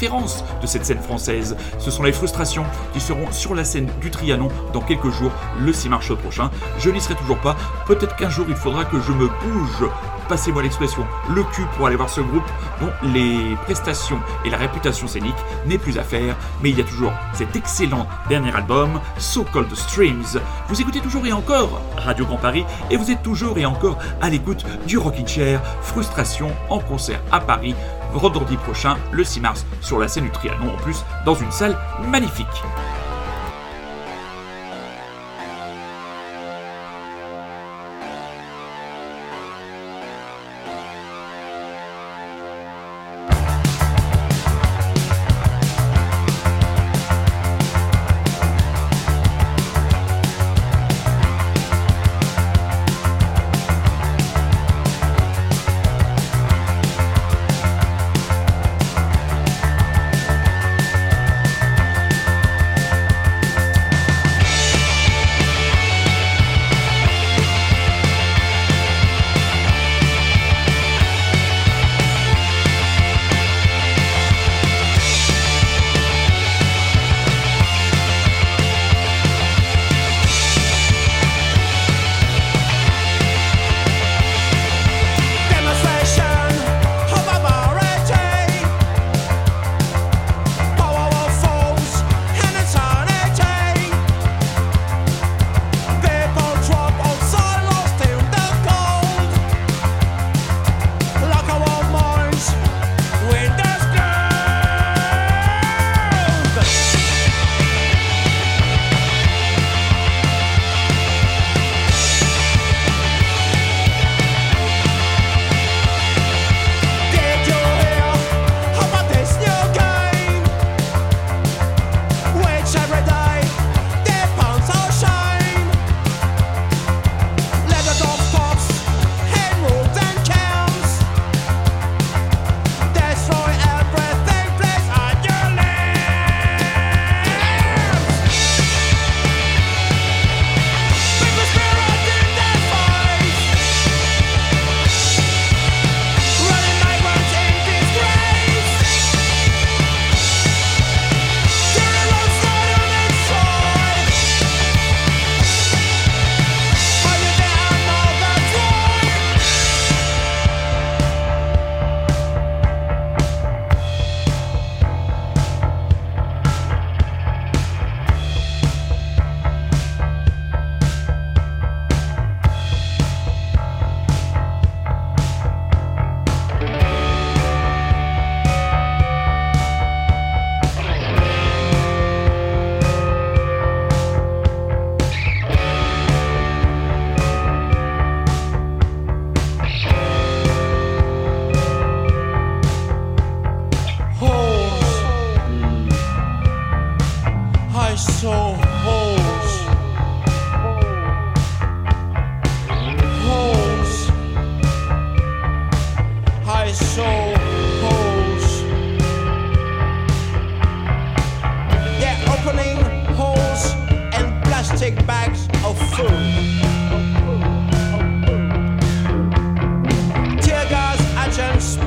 de 0.00 0.66
cette 0.66 0.86
scène 0.86 1.00
française. 1.00 1.56
Ce 1.78 1.90
sont 1.90 2.02
les 2.02 2.12
frustrations 2.12 2.64
qui 2.94 3.00
seront 3.00 3.30
sur 3.32 3.54
la 3.54 3.64
scène 3.64 3.88
du 4.00 4.10
Trianon 4.10 4.48
dans 4.72 4.80
quelques 4.80 5.10
jours, 5.10 5.32
le 5.58 5.72
6 5.72 5.90
mars 5.90 6.16
prochain. 6.16 6.50
Je 6.78 6.88
n'y 6.88 7.00
serai 7.00 7.14
toujours 7.16 7.38
pas. 7.38 7.54
Peut-être 7.86 8.16
qu'un 8.16 8.30
jour 8.30 8.46
il 8.48 8.56
faudra 8.56 8.86
que 8.86 8.98
je 8.98 9.12
me 9.12 9.26
bouge 9.26 9.90
passez-moi 10.30 10.62
l'expression, 10.62 11.04
le 11.28 11.42
cul 11.42 11.64
pour 11.76 11.88
aller 11.88 11.96
voir 11.96 12.08
ce 12.08 12.20
groupe 12.20 12.48
dont 12.80 12.92
les 13.12 13.56
prestations 13.64 14.20
et 14.44 14.50
la 14.50 14.58
réputation 14.58 15.08
scénique 15.08 15.34
n'est 15.66 15.76
plus 15.76 15.98
à 15.98 16.04
faire, 16.04 16.36
mais 16.62 16.70
il 16.70 16.78
y 16.78 16.80
a 16.80 16.84
toujours 16.84 17.12
cet 17.34 17.56
excellent 17.56 18.06
dernier 18.28 18.54
album, 18.54 19.00
So 19.18 19.42
Called 19.52 19.74
Streams. 19.74 20.38
Vous 20.68 20.80
écoutez 20.80 21.00
toujours 21.00 21.26
et 21.26 21.32
encore 21.32 21.82
Radio 21.96 22.24
Grand 22.26 22.36
Paris 22.36 22.64
et 22.92 22.96
vous 22.96 23.10
êtes 23.10 23.24
toujours 23.24 23.58
et 23.58 23.66
encore 23.66 23.98
à 24.20 24.30
l'écoute 24.30 24.64
du 24.86 24.98
Rockin' 24.98 25.26
Chair, 25.26 25.60
Frustration 25.82 26.52
en 26.68 26.78
concert 26.78 27.20
à 27.32 27.40
Paris 27.40 27.74
vendredi 28.18 28.56
prochain, 28.56 28.96
le 29.12 29.24
6 29.24 29.40
mars, 29.40 29.66
sur 29.80 29.98
la 29.98 30.08
scène 30.08 30.24
du 30.24 30.30
Trianon, 30.30 30.74
en 30.74 30.76
plus, 30.76 31.04
dans 31.24 31.34
une 31.34 31.50
salle 31.50 31.76
magnifique. 32.08 32.46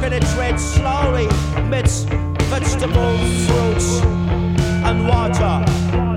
Penetrate 0.04 0.60
slowly 0.60 1.30
amidst 1.56 2.10
vegetable 2.52 3.18
fruits 3.48 4.02
and 4.84 5.08
water. 5.08 6.13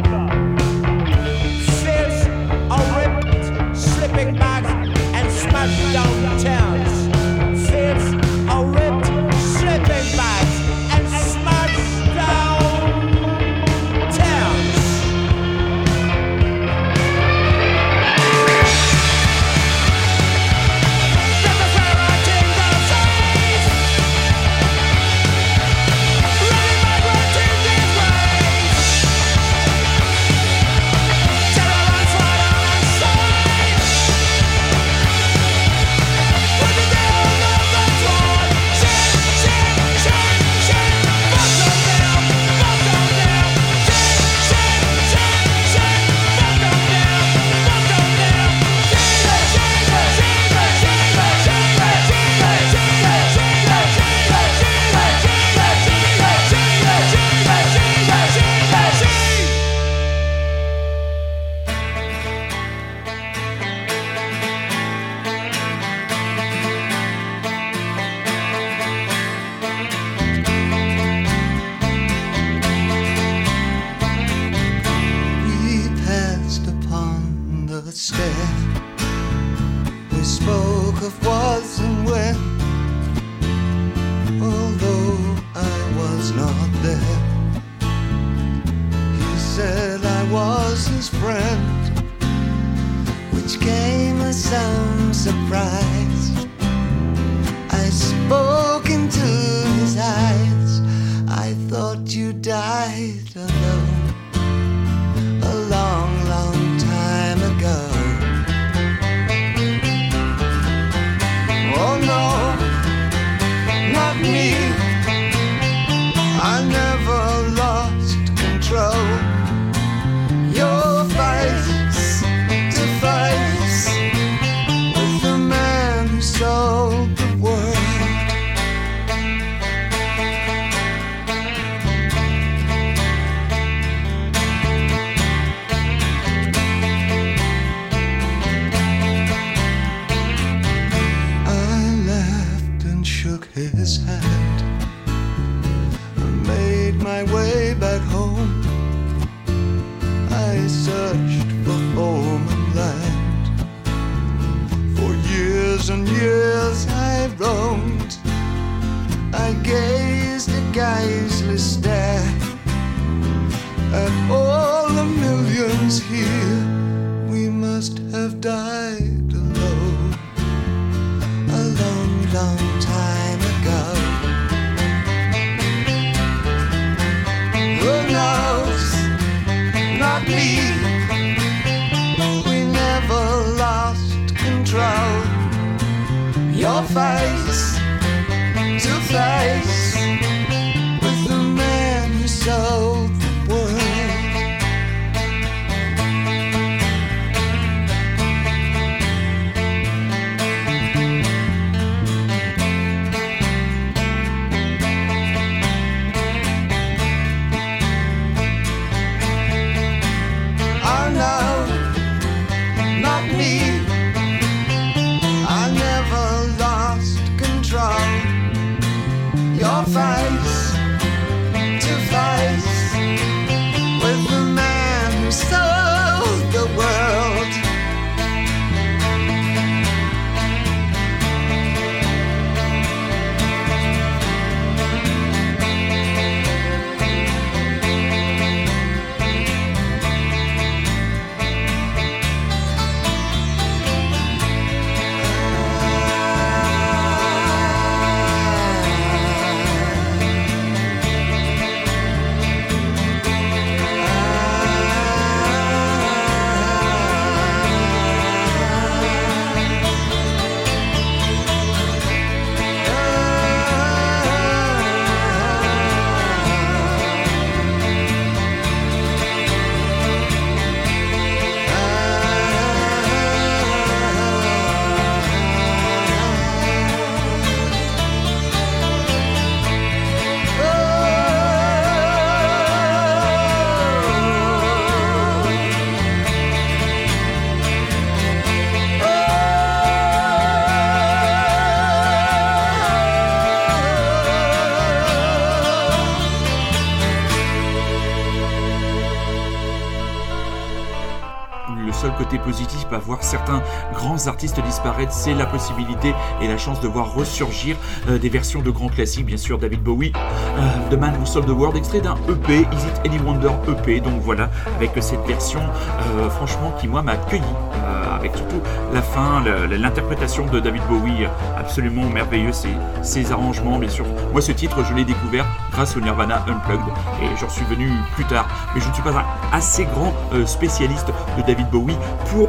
Côté 302.26 302.38
positif 302.38 302.86
à 302.92 302.98
voir 302.98 303.22
certains 303.22 303.62
grands 303.94 304.26
artistes 304.26 304.60
disparaître, 304.60 305.12
c'est 305.12 305.34
la 305.34 305.46
possibilité 305.46 306.12
et 306.42 306.48
la 306.48 306.58
chance 306.58 306.80
de 306.80 306.88
voir 306.88 307.14
ressurgir 307.14 307.76
euh, 308.08 308.18
des 308.18 308.28
versions 308.28 308.62
de 308.62 308.70
grands 308.70 308.88
classiques, 308.88 309.26
bien 309.26 309.36
sûr 309.36 309.58
David 309.58 309.82
Bowie, 309.82 310.12
euh, 310.16 310.90
The 310.90 310.98
Man 310.98 311.14
Who 311.20 311.26
Sold 311.26 311.46
the 311.46 311.50
World, 311.50 311.76
extrait 311.76 312.00
d'un 312.00 312.16
EP, 312.28 312.60
Is 312.60 312.64
It 312.64 313.00
Any 313.06 313.18
Wonder 313.18 313.50
EP, 313.68 314.00
donc 314.00 314.20
voilà, 314.22 314.50
avec 314.76 314.90
cette 315.00 315.24
version 315.26 315.60
euh, 315.60 316.28
franchement 316.30 316.74
qui 316.80 316.88
moi 316.88 317.02
m'a 317.02 317.12
accueilli, 317.12 317.42
euh, 317.74 318.16
avec 318.16 318.34
surtout 318.36 318.60
la 318.92 319.02
fin, 319.02 319.42
l'interprétation 319.70 320.46
de 320.46 320.58
David 320.58 320.82
Bowie, 320.88 321.26
absolument 321.56 322.08
merveilleux, 322.08 322.52
ses, 322.52 322.74
ses 323.02 323.30
arrangements, 323.30 323.78
bien 323.78 323.90
sûr. 323.90 324.06
Moi 324.32 324.40
ce 324.40 324.52
titre 324.52 324.84
je 324.84 324.94
l'ai 324.94 325.04
découvert 325.04 325.46
grâce 325.70 325.96
au 325.96 326.00
Nirvana 326.00 326.44
Unplugged, 326.48 326.86
et 327.22 327.36
j'en 327.40 327.48
suis 327.48 327.64
venu 327.66 327.88
plus 328.14 328.24
tard, 328.24 328.48
mais 328.74 328.80
je 328.80 328.88
ne 328.88 328.94
suis 328.94 329.02
pas 329.02 329.10
un 329.10 329.24
assez 329.52 329.84
grand 329.84 330.12
euh, 330.32 330.46
spécialiste 330.46 331.08
de 331.36 331.42
David 331.42 331.68
Bowie 331.70 331.96
pour, 332.30 332.48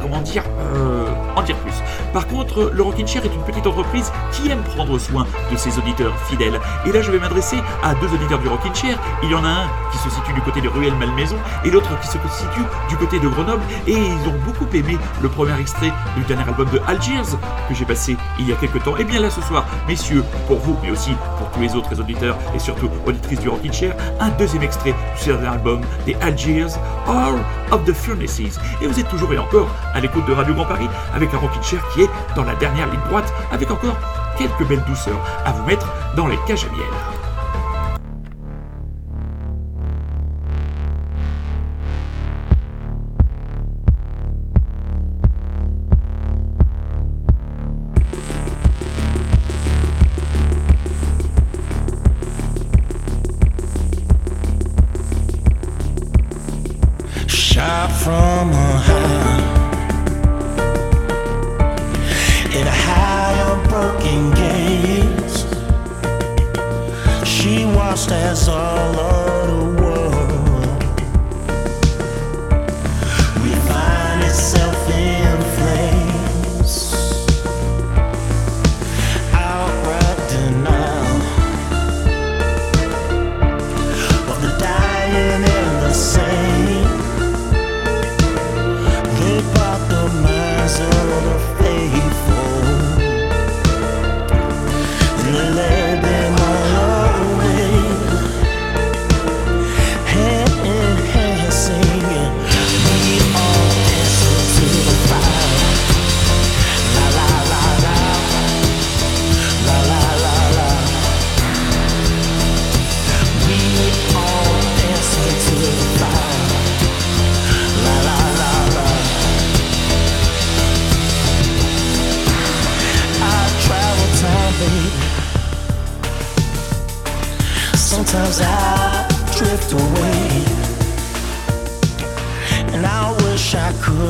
comment 0.00 0.20
dire, 0.20 0.42
euh, 0.74 1.06
en 1.36 1.42
dire 1.42 1.56
plus. 1.56 1.74
Par 2.12 2.26
contre, 2.26 2.70
le 2.72 2.82
Rockin' 2.82 3.06
Chair 3.06 3.24
est 3.24 3.34
une 3.34 3.42
petite 3.42 3.66
entreprise 3.66 4.12
qui 4.32 4.48
aime 4.50 4.62
prendre 4.62 4.98
soin 4.98 5.26
de 5.50 5.56
ses 5.56 5.78
auditeurs 5.78 6.16
fidèles. 6.28 6.60
Et 6.86 6.92
là, 6.92 7.02
je 7.02 7.10
vais 7.10 7.18
m'adresser 7.18 7.58
à 7.82 7.94
deux 7.94 8.12
auditeurs 8.12 8.38
du 8.38 8.48
Rockin' 8.48 8.74
Chair. 8.74 8.98
Il 9.22 9.30
y 9.30 9.34
en 9.34 9.44
a 9.44 9.48
un 9.48 9.68
qui 9.92 9.98
se 9.98 10.10
situe 10.10 10.32
du 10.32 10.40
côté 10.40 10.60
de 10.60 10.68
Ruelle 10.68 10.94
Malmaison 10.94 11.36
et 11.64 11.70
l'autre 11.70 11.90
qui 12.00 12.06
se 12.06 12.12
situe 12.12 12.64
du 12.88 12.96
côté 12.96 13.18
de 13.18 13.28
Grenoble. 13.28 13.62
Et 13.86 13.92
ils 13.92 14.28
ont 14.28 14.34
beaucoup 14.44 14.66
aimé 14.74 14.96
le 15.20 15.28
premier 15.28 15.58
extrait 15.60 15.92
du 16.16 16.22
dernier 16.24 16.44
album 16.44 16.68
de 16.70 16.80
Algiers 16.86 17.36
que 17.68 17.74
j'ai 17.74 17.84
passé 17.84 18.16
il 18.38 18.48
y 18.48 18.52
a 18.52 18.56
quelques 18.56 18.82
temps. 18.82 18.96
Et 18.96 19.04
bien 19.04 19.20
là, 19.20 19.30
ce 19.30 19.40
soir, 19.42 19.64
messieurs, 19.86 20.24
pour 20.46 20.58
vous, 20.58 20.76
mais 20.82 20.90
aussi 20.90 21.10
pour 21.38 21.50
tous 21.50 21.60
les 21.60 21.74
autres 21.74 21.98
auditeurs 22.00 22.36
et 22.54 22.58
surtout 22.58 22.88
auditrices 23.06 23.40
du 23.40 23.48
Rockin' 23.48 23.72
Chair, 23.72 23.96
un 24.20 24.30
deuxième 24.30 24.62
extrait 24.62 24.94
du 25.20 25.26
dernier 25.26 25.48
album 25.48 25.80
des 26.06 26.14
Algiers, 26.20 26.66
All 27.06 27.34
of 27.70 27.84
the 27.84 27.92
Furnaces. 27.92 28.40
Et 28.80 28.86
vous 28.86 28.98
êtes 28.98 29.08
toujours 29.08 29.32
et 29.32 29.38
encore 29.38 29.68
à 29.94 30.00
l'écoute 30.00 30.26
de 30.26 30.32
Radio 30.32 30.54
Grand 30.54 30.64
Paris 30.64 30.88
avec 31.14 31.32
un 31.34 31.38
Rockin' 31.38 31.62
Chair 31.62 31.82
qui 31.92 31.97
dans 32.36 32.44
la 32.44 32.54
dernière 32.54 32.90
ligne 32.90 33.00
droite 33.08 33.32
avec 33.50 33.70
encore 33.70 33.96
quelques 34.36 34.66
belles 34.68 34.84
douceurs 34.86 35.20
à 35.44 35.52
vous 35.52 35.64
mettre 35.64 35.88
dans 36.16 36.26
les 36.26 36.38
cages 36.46 36.64
à 36.64 36.68
miel. 36.68 37.17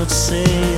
sem 0.09 0.78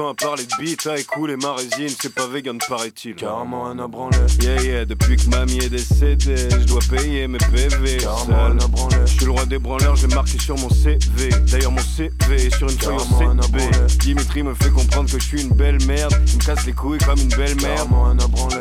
À 0.00 0.14
parler 0.14 0.44
de 0.44 0.52
beat, 0.58 0.86
à 0.86 0.98
écouler 0.98 1.36
ma 1.36 1.52
résine. 1.52 1.94
C'est 2.00 2.12
pas 2.12 2.26
vegan, 2.26 2.58
paraît-il. 2.68 3.14
Carrément 3.14 3.66
un 3.66 3.78
abranlé. 3.78 4.16
Yeah, 4.40 4.62
yeah, 4.62 4.84
depuis 4.84 5.16
que 5.16 5.28
mamie 5.28 5.58
est 5.58 5.68
décédée, 5.68 6.48
je 6.50 6.64
dois 6.64 6.80
payer 6.90 7.28
mes 7.28 7.38
PV. 7.38 7.98
Carrément 7.98 8.44
un 8.46 8.58
abranlé. 8.58 8.96
Je 9.04 9.12
suis 9.12 9.24
le 9.26 9.30
roi 9.30 9.44
des 9.44 9.58
branleurs, 9.58 9.96
j'ai 9.96 10.06
marqué 10.08 10.38
sur 10.38 10.56
mon 10.56 10.70
CV. 10.70 11.28
D'ailleurs, 11.50 11.70
mon 11.70 11.82
CV 11.82 12.10
est 12.30 12.56
sur 12.56 12.68
une 12.68 12.78
feuille 12.78 12.96
en 12.96 13.42
CB. 13.42 13.60
Dimitri 13.98 14.42
me 14.42 14.54
fait 14.54 14.70
comprendre 14.70 15.10
que 15.10 15.18
je 15.18 15.24
suis 15.24 15.42
une 15.42 15.54
belle 15.54 15.84
merde. 15.84 16.14
Il 16.26 16.38
me 16.38 16.44
casse 16.44 16.64
les 16.64 16.72
couilles 16.72 16.98
comme 16.98 17.18
une 17.18 17.28
belle 17.28 17.60
merde. 17.60 17.88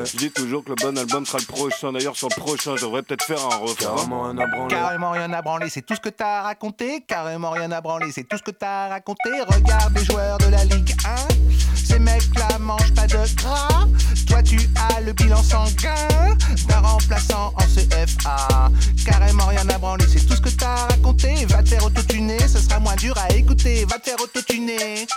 Je 0.05 0.17
dis 0.17 0.31
toujours 0.31 0.63
que 0.63 0.69
le 0.69 0.75
bon 0.75 0.97
album 0.97 1.25
sera 1.25 1.39
le 1.39 1.45
prochain. 1.45 1.93
D'ailleurs, 1.93 2.17
sur 2.17 2.27
le 2.29 2.39
prochain, 2.39 2.75
je 2.75 2.85
devrais 2.85 3.01
peut-être 3.01 3.23
faire 3.23 3.43
un 3.45 3.57
refrain. 3.57 3.95
Carrément 3.95 4.25
un 4.25 4.37
abranlé. 4.37 4.75
Carrément 4.75 5.11
rien 5.11 5.31
à 5.31 5.41
branler, 5.41 5.69
c'est 5.69 5.85
tout 5.85 5.95
ce 5.95 6.01
que 6.01 6.09
t'as 6.09 6.41
raconté. 6.41 7.01
Carrément 7.07 7.51
rien 7.51 7.71
à 7.71 7.79
branler, 7.81 8.11
c'est 8.11 8.25
tout 8.25 8.37
ce 8.37 8.43
que 8.43 8.51
t'as 8.51 8.89
raconté. 8.89 9.29
Regarde 9.47 9.97
les 9.97 10.03
joueurs 10.03 10.37
de 10.37 10.47
la 10.47 10.65
Ligue 10.65 10.95
1. 11.05 11.28
Ces 11.75 11.99
mecs-là 11.99 12.57
mangent 12.59 12.93
pas 12.93 13.07
de 13.07 13.17
gras. 13.35 13.87
Toi, 14.27 14.43
tu 14.43 14.59
as 14.75 15.01
le 15.01 15.13
bilan 15.13 15.41
sanguin 15.41 16.35
d'un 16.67 16.79
remplaçant 16.79 17.53
en 17.55 17.63
CFA. 17.63 18.69
Carrément 19.05 19.47
rien 19.47 19.67
à 19.69 19.77
branler, 19.77 20.05
c'est 20.11 20.25
tout 20.25 20.35
ce 20.35 20.41
que 20.41 20.49
t'as 20.49 20.87
raconté. 20.87 21.45
Va 21.45 21.63
te 21.63 21.69
faire 21.69 21.85
autotuner, 21.85 22.39
ce 22.39 22.59
sera 22.59 22.79
moins 22.79 22.95
dur 22.95 23.15
à 23.17 23.33
écouter. 23.33 23.85
Va 23.85 23.97
te 23.97 24.09
faire 24.09 24.21
autotuner. 24.21 25.07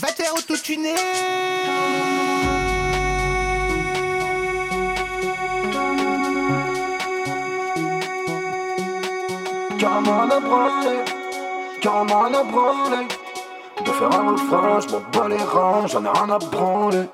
Va 0.00 0.08
te 0.08 0.22
faire 0.22 0.34
autotuner. 0.34 0.94
Un 10.08 10.30
abranlé, 10.30 10.98
carrément 11.80 12.26
un 12.26 12.34
abranlé. 12.34 13.06
De 13.08 13.25
faire 13.98 14.12
un 14.12 14.32
refrain, 14.32 14.80
je 14.80 14.92
m'en 14.92 15.02
bats 15.12 15.28
les 15.28 15.42
reins, 15.42 15.86
j'en 15.86 16.04
ai 16.04 16.08
rien 16.08 16.30
à 16.30 16.38
branler. 16.38 17.06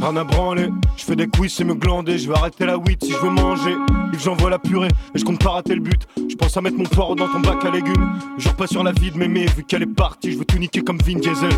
Rien 0.00 0.16
à 0.16 0.24
branler, 0.24 0.70
je 0.96 1.04
fais 1.04 1.16
des 1.16 1.26
quiz, 1.26 1.52
c'est 1.52 1.64
me 1.64 1.74
glander, 1.74 2.18
je 2.18 2.28
vais 2.28 2.36
arrêter 2.36 2.66
la 2.66 2.76
8 2.76 3.04
si 3.04 3.12
je 3.12 3.16
veux 3.18 3.30
manger. 3.30 3.76
Yves 4.12 4.22
j'envoie 4.22 4.48
la 4.48 4.58
purée, 4.58 4.88
et 5.14 5.18
je 5.18 5.24
compte 5.24 5.42
pas 5.42 5.50
rater 5.50 5.74
le 5.74 5.80
but. 5.80 6.00
Je 6.28 6.36
pense 6.36 6.56
à 6.56 6.60
mettre 6.60 6.76
mon 6.76 6.84
poireau 6.84 7.14
dans 7.14 7.28
ton 7.28 7.40
bac 7.40 7.64
à 7.64 7.70
légumes. 7.70 8.12
Je 8.38 8.48
repasse 8.48 8.70
sur 8.70 8.84
la 8.84 8.92
vie 8.92 9.10
de 9.10 9.18
mémé, 9.18 9.46
vu 9.56 9.64
qu'elle 9.64 9.82
est 9.82 9.86
partie, 9.86 10.32
je 10.32 10.38
veux 10.38 10.44
tout 10.44 10.58
niquer 10.58 10.82
comme 10.82 10.98
Vin 10.98 11.18
Diesel. 11.18 11.50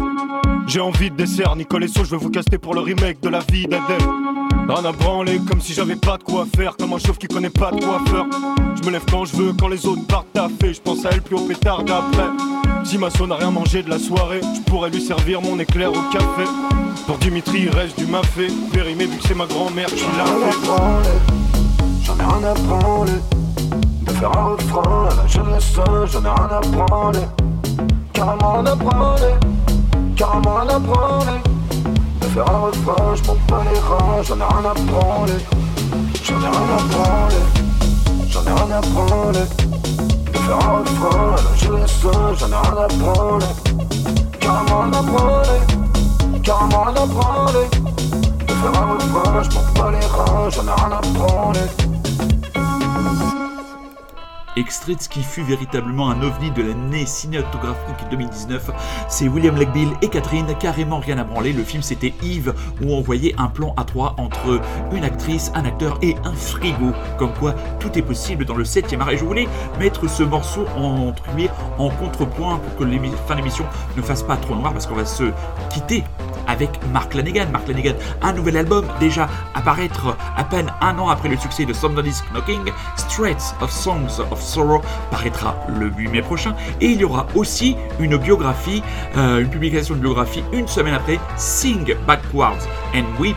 J'ai 0.66 0.80
envie 0.80 1.11
de 1.11 1.16
dessert, 1.16 1.55
Nicole 1.57 1.84
et 1.84 1.88
So, 1.88 2.05
je 2.05 2.11
veux 2.11 2.16
vous 2.16 2.30
caster 2.30 2.57
pour 2.57 2.74
le 2.74 2.80
remake 2.80 3.20
de 3.20 3.28
la 3.28 3.41
vie 3.41 3.66
d'Adèle. 3.66 4.09
Rien 4.68 4.84
à 4.84 4.93
branler, 4.93 5.41
comme 5.49 5.61
si 5.61 5.74
j'avais 5.74 5.97
pas 5.97 6.16
de 6.16 6.22
quoi 6.22 6.47
faire, 6.57 6.76
comme 6.76 6.93
un 6.93 6.99
chauve 6.99 7.18
qui 7.18 7.26
connaît 7.26 7.51
pas 7.51 7.72
de 7.72 7.80
faire. 7.80 8.26
Je 8.80 8.86
me 8.86 8.93
lève 8.93 9.05
quand 9.11 9.24
je 9.26 9.36
veux, 9.36 9.53
quand 9.53 9.68
les 9.68 9.84
autres 9.86 10.07
partent 10.07 10.32
taffer, 10.32 10.74
je 10.74 10.80
pense 10.80 11.05
à 11.05 11.11
elle 11.11 11.22
plus 11.22 11.36
au 11.36 11.47
pétard 11.47 11.84
d'après. 11.84 12.28
Si 12.84 12.97
ma 12.97 13.09
n'a 13.09 13.34
rien 13.34 13.51
mangé 13.51 13.82
de 13.82 13.91
la 13.91 13.99
soirée, 13.99 14.41
je 14.55 14.61
pourrais 14.62 14.91
lui 14.91 15.01
servir 15.01 15.43
mon 15.43 15.59
éclair 15.59 15.91
au 15.91 16.03
café. 16.12 16.45
Pour 17.07 17.18
Dimitri, 17.18 17.62
il 17.62 17.70
reste 17.70 17.99
du 17.99 18.07
mafé. 18.31 18.53
Périmé, 18.72 19.07
vu 19.07 19.16
que 19.16 19.28
c'est 19.28 19.35
ma 19.35 19.47
grand-mère, 19.47 19.89
je 19.89 19.97
suis 19.97 20.16
là. 20.16 20.24
Rien 20.24 20.49
à 20.49 20.66
branler, 20.66 21.18
j'en 22.03 22.14
ai 22.14 22.22
rien 22.22 22.51
à 22.51 22.55
branler. 22.55 23.20
De 24.03 24.12
faire 24.12 24.39
un 24.39 24.45
refrain, 24.55 25.09
à 25.11 25.14
la 25.22 25.26
jeunesse, 25.26 25.72
j'en 25.74 26.24
ai 26.24 26.28
rien 26.28 26.49
à 26.51 26.61
branler. 26.61 27.26
Carrément 28.12 28.53
rien 28.53 28.66
à 28.66 28.74
branler, 28.74 29.35
carrément 30.16 30.55
rien 30.57 30.76
à 30.76 30.78
branler. 30.78 31.41
De 32.20 32.26
faire 32.26 32.51
un 32.51 32.59
refrain, 32.59 33.14
je 33.14 33.22
m'en 33.26 33.37
bats 33.49 33.64
les 33.72 33.78
reins, 33.78 34.22
j'en 34.22 34.37
ai 34.37 34.45
rien 34.45 34.70
à 34.70 34.74
branler. 34.74 35.41
J'en 36.22 36.37
ai 36.37 36.39
rien 36.39 36.51
à 36.51 36.83
branler, 36.93 37.45
j'en 38.28 38.43
ai 38.43 38.53
rien 38.53 38.70
à 38.76 38.81
branler. 38.81 39.47
De 40.33 40.39
faire 40.39 40.68
un 40.68 40.78
refrain, 40.78 41.35
à 41.37 41.43
la 41.43 41.57
jeunesse, 41.57 42.01
j'en 42.03 42.49
ai 42.49 42.51
rien 42.51 42.76
à 42.78 42.89
branler. 42.89 43.47
Carrément 44.39 44.81
rien 44.83 44.93
à 44.93 45.03
branler, 45.03 45.61
carrément 46.43 46.83
rien 46.85 47.03
à 47.03 47.07
branler. 47.07 47.68
Faire. 48.61 49.00
Extrait 54.56 54.96
ce 55.00 55.08
qui 55.08 55.22
fut 55.22 55.42
véritablement 55.42 56.11
un 56.11 56.20
ovni 56.22 56.50
de 56.50 56.62
l'année 56.62 57.06
cinématographique 57.06 57.96
2019, 58.11 58.70
c'est 59.08 59.28
William 59.28 59.56
Legbill 59.56 59.88
et 60.02 60.08
Catherine, 60.08 60.54
carrément 60.58 60.98
rien 60.98 61.16
à 61.18 61.24
branler. 61.24 61.52
Le 61.52 61.62
film 61.62 61.82
c'était 61.82 62.12
Yves, 62.20 62.52
où 62.82 62.92
on 62.92 63.00
voyait 63.00 63.34
un 63.38 63.46
plan 63.46 63.72
à 63.78 63.84
trois 63.84 64.14
entre 64.18 64.61
une 64.92 65.04
actrice, 65.04 65.50
un 65.54 65.64
acteur 65.64 65.98
et 66.02 66.16
un 66.24 66.32
frigo. 66.34 66.90
Comme 67.16 67.32
quoi 67.34 67.54
tout 67.78 67.96
est 67.96 68.02
possible 68.02 68.44
dans 68.44 68.56
le 68.56 68.64
7ème 68.64 69.00
art. 69.00 69.11
Et 69.11 69.16
je 69.16 69.24
voulais 69.24 69.48
mettre 69.78 70.11
ce 70.11 70.24
morceau 70.24 70.66
en 70.76 71.12
en 71.78 71.90
contrepoint 71.90 72.56
pour 72.58 72.76
que 72.76 72.84
l'émi- 72.84 73.12
fin 73.28 73.36
d'émission 73.36 73.64
ne 73.96 74.02
fasse 74.02 74.22
pas 74.24 74.36
trop 74.36 74.56
noir 74.56 74.72
parce 74.72 74.86
qu'on 74.86 74.96
va 74.96 75.06
se 75.06 75.24
quitter 75.70 76.02
avec 76.51 76.80
Mark 76.92 77.14
Lanegan. 77.14 77.48
Mark 77.51 77.68
Lanegan, 77.68 77.94
un 78.22 78.32
nouvel 78.32 78.57
album 78.57 78.84
déjà 78.98 79.28
apparaître 79.55 80.16
à 80.36 80.44
peine 80.44 80.70
un 80.80 80.98
an 80.98 81.09
après 81.09 81.28
le 81.28 81.36
succès 81.36 81.64
de 81.64 81.72
Somebody's 81.72 82.22
Knocking. 82.32 82.70
Straits 82.96 83.55
of 83.61 83.70
Songs 83.70 84.20
of 84.30 84.42
Sorrow 84.42 84.82
paraîtra 85.11 85.57
le 85.68 85.90
8 85.90 86.09
mai 86.09 86.22
prochain. 86.22 86.55
Et 86.80 86.88
il 86.88 87.01
y 87.01 87.05
aura 87.05 87.26
aussi 87.34 87.76
une 87.98 88.16
biographie, 88.16 88.82
euh, 89.16 89.40
une 89.40 89.48
publication 89.48 89.94
de 89.94 90.01
biographie 90.01 90.42
une 90.53 90.66
semaine 90.66 90.94
après, 90.94 91.18
Sing 91.36 91.94
Backwards 92.07 92.66
and 92.94 93.05
Weep. 93.20 93.36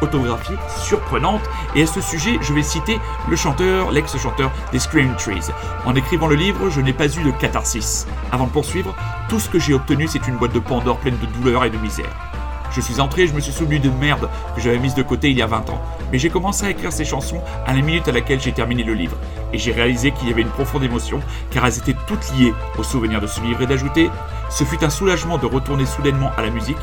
Autographie 0.00 0.54
surprenante 0.80 1.40
et 1.74 1.82
à 1.82 1.86
ce 1.86 2.00
sujet 2.00 2.38
je 2.40 2.52
vais 2.52 2.62
citer 2.62 3.00
le 3.28 3.34
chanteur, 3.34 3.90
l'ex-chanteur 3.90 4.52
des 4.70 4.78
Scream 4.78 5.12
Trees. 5.16 5.50
En 5.86 5.94
écrivant 5.96 6.28
le 6.28 6.36
livre, 6.36 6.70
je 6.70 6.80
n'ai 6.80 6.92
pas 6.92 7.08
eu 7.08 7.24
de 7.24 7.32
catharsis. 7.32 8.06
Avant 8.30 8.46
de 8.46 8.52
poursuivre, 8.52 8.94
tout 9.28 9.40
ce 9.40 9.48
que 9.48 9.58
j'ai 9.58 9.74
obtenu 9.74 10.06
c'est 10.06 10.28
une 10.28 10.36
boîte 10.36 10.54
de 10.54 10.60
Pandore 10.60 10.98
pleine 10.98 11.18
de 11.18 11.26
douleur 11.26 11.64
et 11.64 11.70
de 11.70 11.78
misère. 11.78 12.27
Je 12.70 12.80
suis 12.80 13.00
entré, 13.00 13.26
je 13.26 13.34
me 13.34 13.40
suis 13.40 13.52
souvenu 13.52 13.78
de 13.78 13.90
merde 13.90 14.28
que 14.54 14.60
j'avais 14.60 14.78
mise 14.78 14.94
de 14.94 15.02
côté 15.02 15.30
il 15.30 15.36
y 15.36 15.42
a 15.42 15.46
20 15.46 15.70
ans. 15.70 15.80
Mais 16.12 16.18
j'ai 16.18 16.30
commencé 16.30 16.66
à 16.66 16.70
écrire 16.70 16.92
ces 16.92 17.04
chansons 17.04 17.40
à 17.66 17.74
la 17.74 17.82
minute 17.82 18.08
à 18.08 18.12
laquelle 18.12 18.40
j'ai 18.40 18.52
terminé 18.52 18.84
le 18.84 18.94
livre. 18.94 19.16
Et 19.52 19.58
j'ai 19.58 19.72
réalisé 19.72 20.12
qu'il 20.12 20.28
y 20.28 20.32
avait 20.32 20.42
une 20.42 20.48
profonde 20.48 20.84
émotion, 20.84 21.20
car 21.50 21.66
elles 21.66 21.78
étaient 21.78 21.96
toutes 22.06 22.32
liées 22.36 22.52
au 22.78 22.82
souvenir 22.82 23.20
de 23.20 23.26
ce 23.26 23.40
livre 23.40 23.62
et 23.62 23.66
d'ajouter 23.66 24.10
Ce 24.50 24.64
fut 24.64 24.82
un 24.84 24.90
soulagement 24.90 25.38
de 25.38 25.46
retourner 25.46 25.86
soudainement 25.86 26.30
à 26.36 26.42
la 26.42 26.50
musique. 26.50 26.76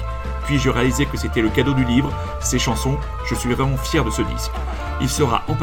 Puis 0.46 0.60
je 0.60 0.70
réalisais 0.70 1.06
que 1.06 1.18
c'était 1.18 1.42
le 1.42 1.50
cadeau 1.50 1.74
du 1.74 1.86
livre, 1.86 2.12
ces 2.40 2.60
chansons, 2.60 2.98
je 3.28 3.36
suis 3.36 3.52
vraiment 3.54 3.78
fier 3.78 4.04
de 4.06 4.12
ce 4.12 4.22
disque. 4.22 4.52
Il 5.02 5.10
sera 5.10 5.44
au 5.50 5.54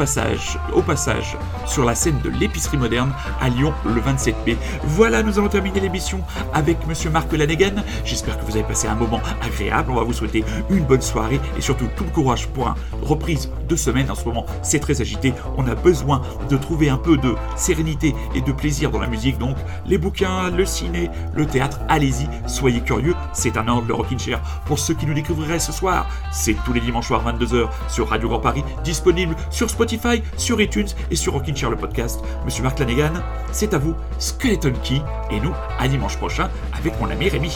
passage 0.81 1.37
sur 1.65 1.83
la 1.83 1.95
scène 1.95 2.19
de 2.23 2.29
l'épicerie 2.29 2.77
moderne 2.77 3.11
à 3.41 3.49
Lyon 3.49 3.73
le 3.85 3.99
27 3.99 4.35
mai. 4.45 4.57
Voilà, 4.83 5.23
nous 5.23 5.39
allons 5.39 5.49
terminer 5.49 5.79
l'émission 5.79 6.21
avec 6.53 6.85
Monsieur 6.87 7.09
Marc 7.09 7.31
Lanegan. 7.33 7.83
J'espère 8.05 8.37
que 8.37 8.45
vous 8.45 8.55
avez 8.55 8.63
passé 8.63 8.87
un 8.87 8.95
moment 8.95 9.19
agréable. 9.41 9.91
On 9.91 9.95
va 9.95 10.03
vous 10.03 10.13
souhaiter 10.13 10.43
une 10.69 10.85
bonne 10.85 11.01
soirée 11.01 11.39
et 11.57 11.61
surtout 11.61 11.87
tout 11.95 12.03
le 12.03 12.11
courage 12.11 12.47
pour 12.49 12.67
une 12.67 13.07
reprise 13.07 13.49
de 13.67 13.75
semaine. 13.75 14.11
En 14.11 14.15
ce 14.15 14.25
moment, 14.25 14.45
c'est 14.61 14.79
très 14.79 15.01
agité. 15.01 15.33
On 15.57 15.67
a 15.67 15.73
besoin 15.73 16.21
de 16.49 16.57
trouver 16.57 16.89
un 16.89 16.97
peu 16.97 17.17
de 17.17 17.33
sérénité 17.55 18.13
et 18.35 18.41
de 18.41 18.51
plaisir 18.51 18.91
dans 18.91 18.99
la 18.99 19.07
musique. 19.07 19.39
Donc, 19.39 19.57
les 19.87 19.97
bouquins, 19.97 20.51
le 20.51 20.65
ciné, 20.65 21.09
le 21.33 21.47
théâtre, 21.47 21.79
allez-y, 21.89 22.27
soyez 22.47 22.81
curieux. 22.81 23.15
C'est 23.33 23.57
un 23.57 23.67
ordre 23.67 23.87
de 23.87 23.93
Rockin' 23.93 24.19
Chair. 24.19 24.41
Pour 24.65 24.77
ceux 24.77 24.93
qui 24.93 25.07
nous 25.07 25.13
découvriraient 25.15 25.59
ce 25.59 25.71
soir, 25.71 26.07
c'est 26.31 26.55
tous 26.65 26.73
les 26.73 26.81
dimanches 26.81 27.07
soirs 27.07 27.23
22h 27.25 27.67
sur 27.89 28.09
Radio 28.09 28.29
Grand 28.29 28.39
Paris, 28.39 28.63
disponible 28.83 29.22
sur 29.49 29.69
Spotify, 29.69 30.21
sur 30.37 30.61
iTunes 30.61 30.87
et 31.11 31.15
sur 31.15 31.33
Rockin' 31.33 31.55
Chair 31.55 31.69
le 31.69 31.77
podcast. 31.77 32.21
Monsieur 32.45 32.63
Marc 32.63 32.79
Lanegan, 32.79 33.13
c'est 33.51 33.73
à 33.73 33.77
vous, 33.77 33.95
Skeleton 34.19 34.73
Key, 34.83 35.01
et 35.31 35.39
nous, 35.39 35.53
à 35.79 35.87
dimanche 35.87 36.17
prochain 36.17 36.49
avec 36.73 36.99
mon 36.99 37.09
ami 37.09 37.29
Rémi. 37.29 37.53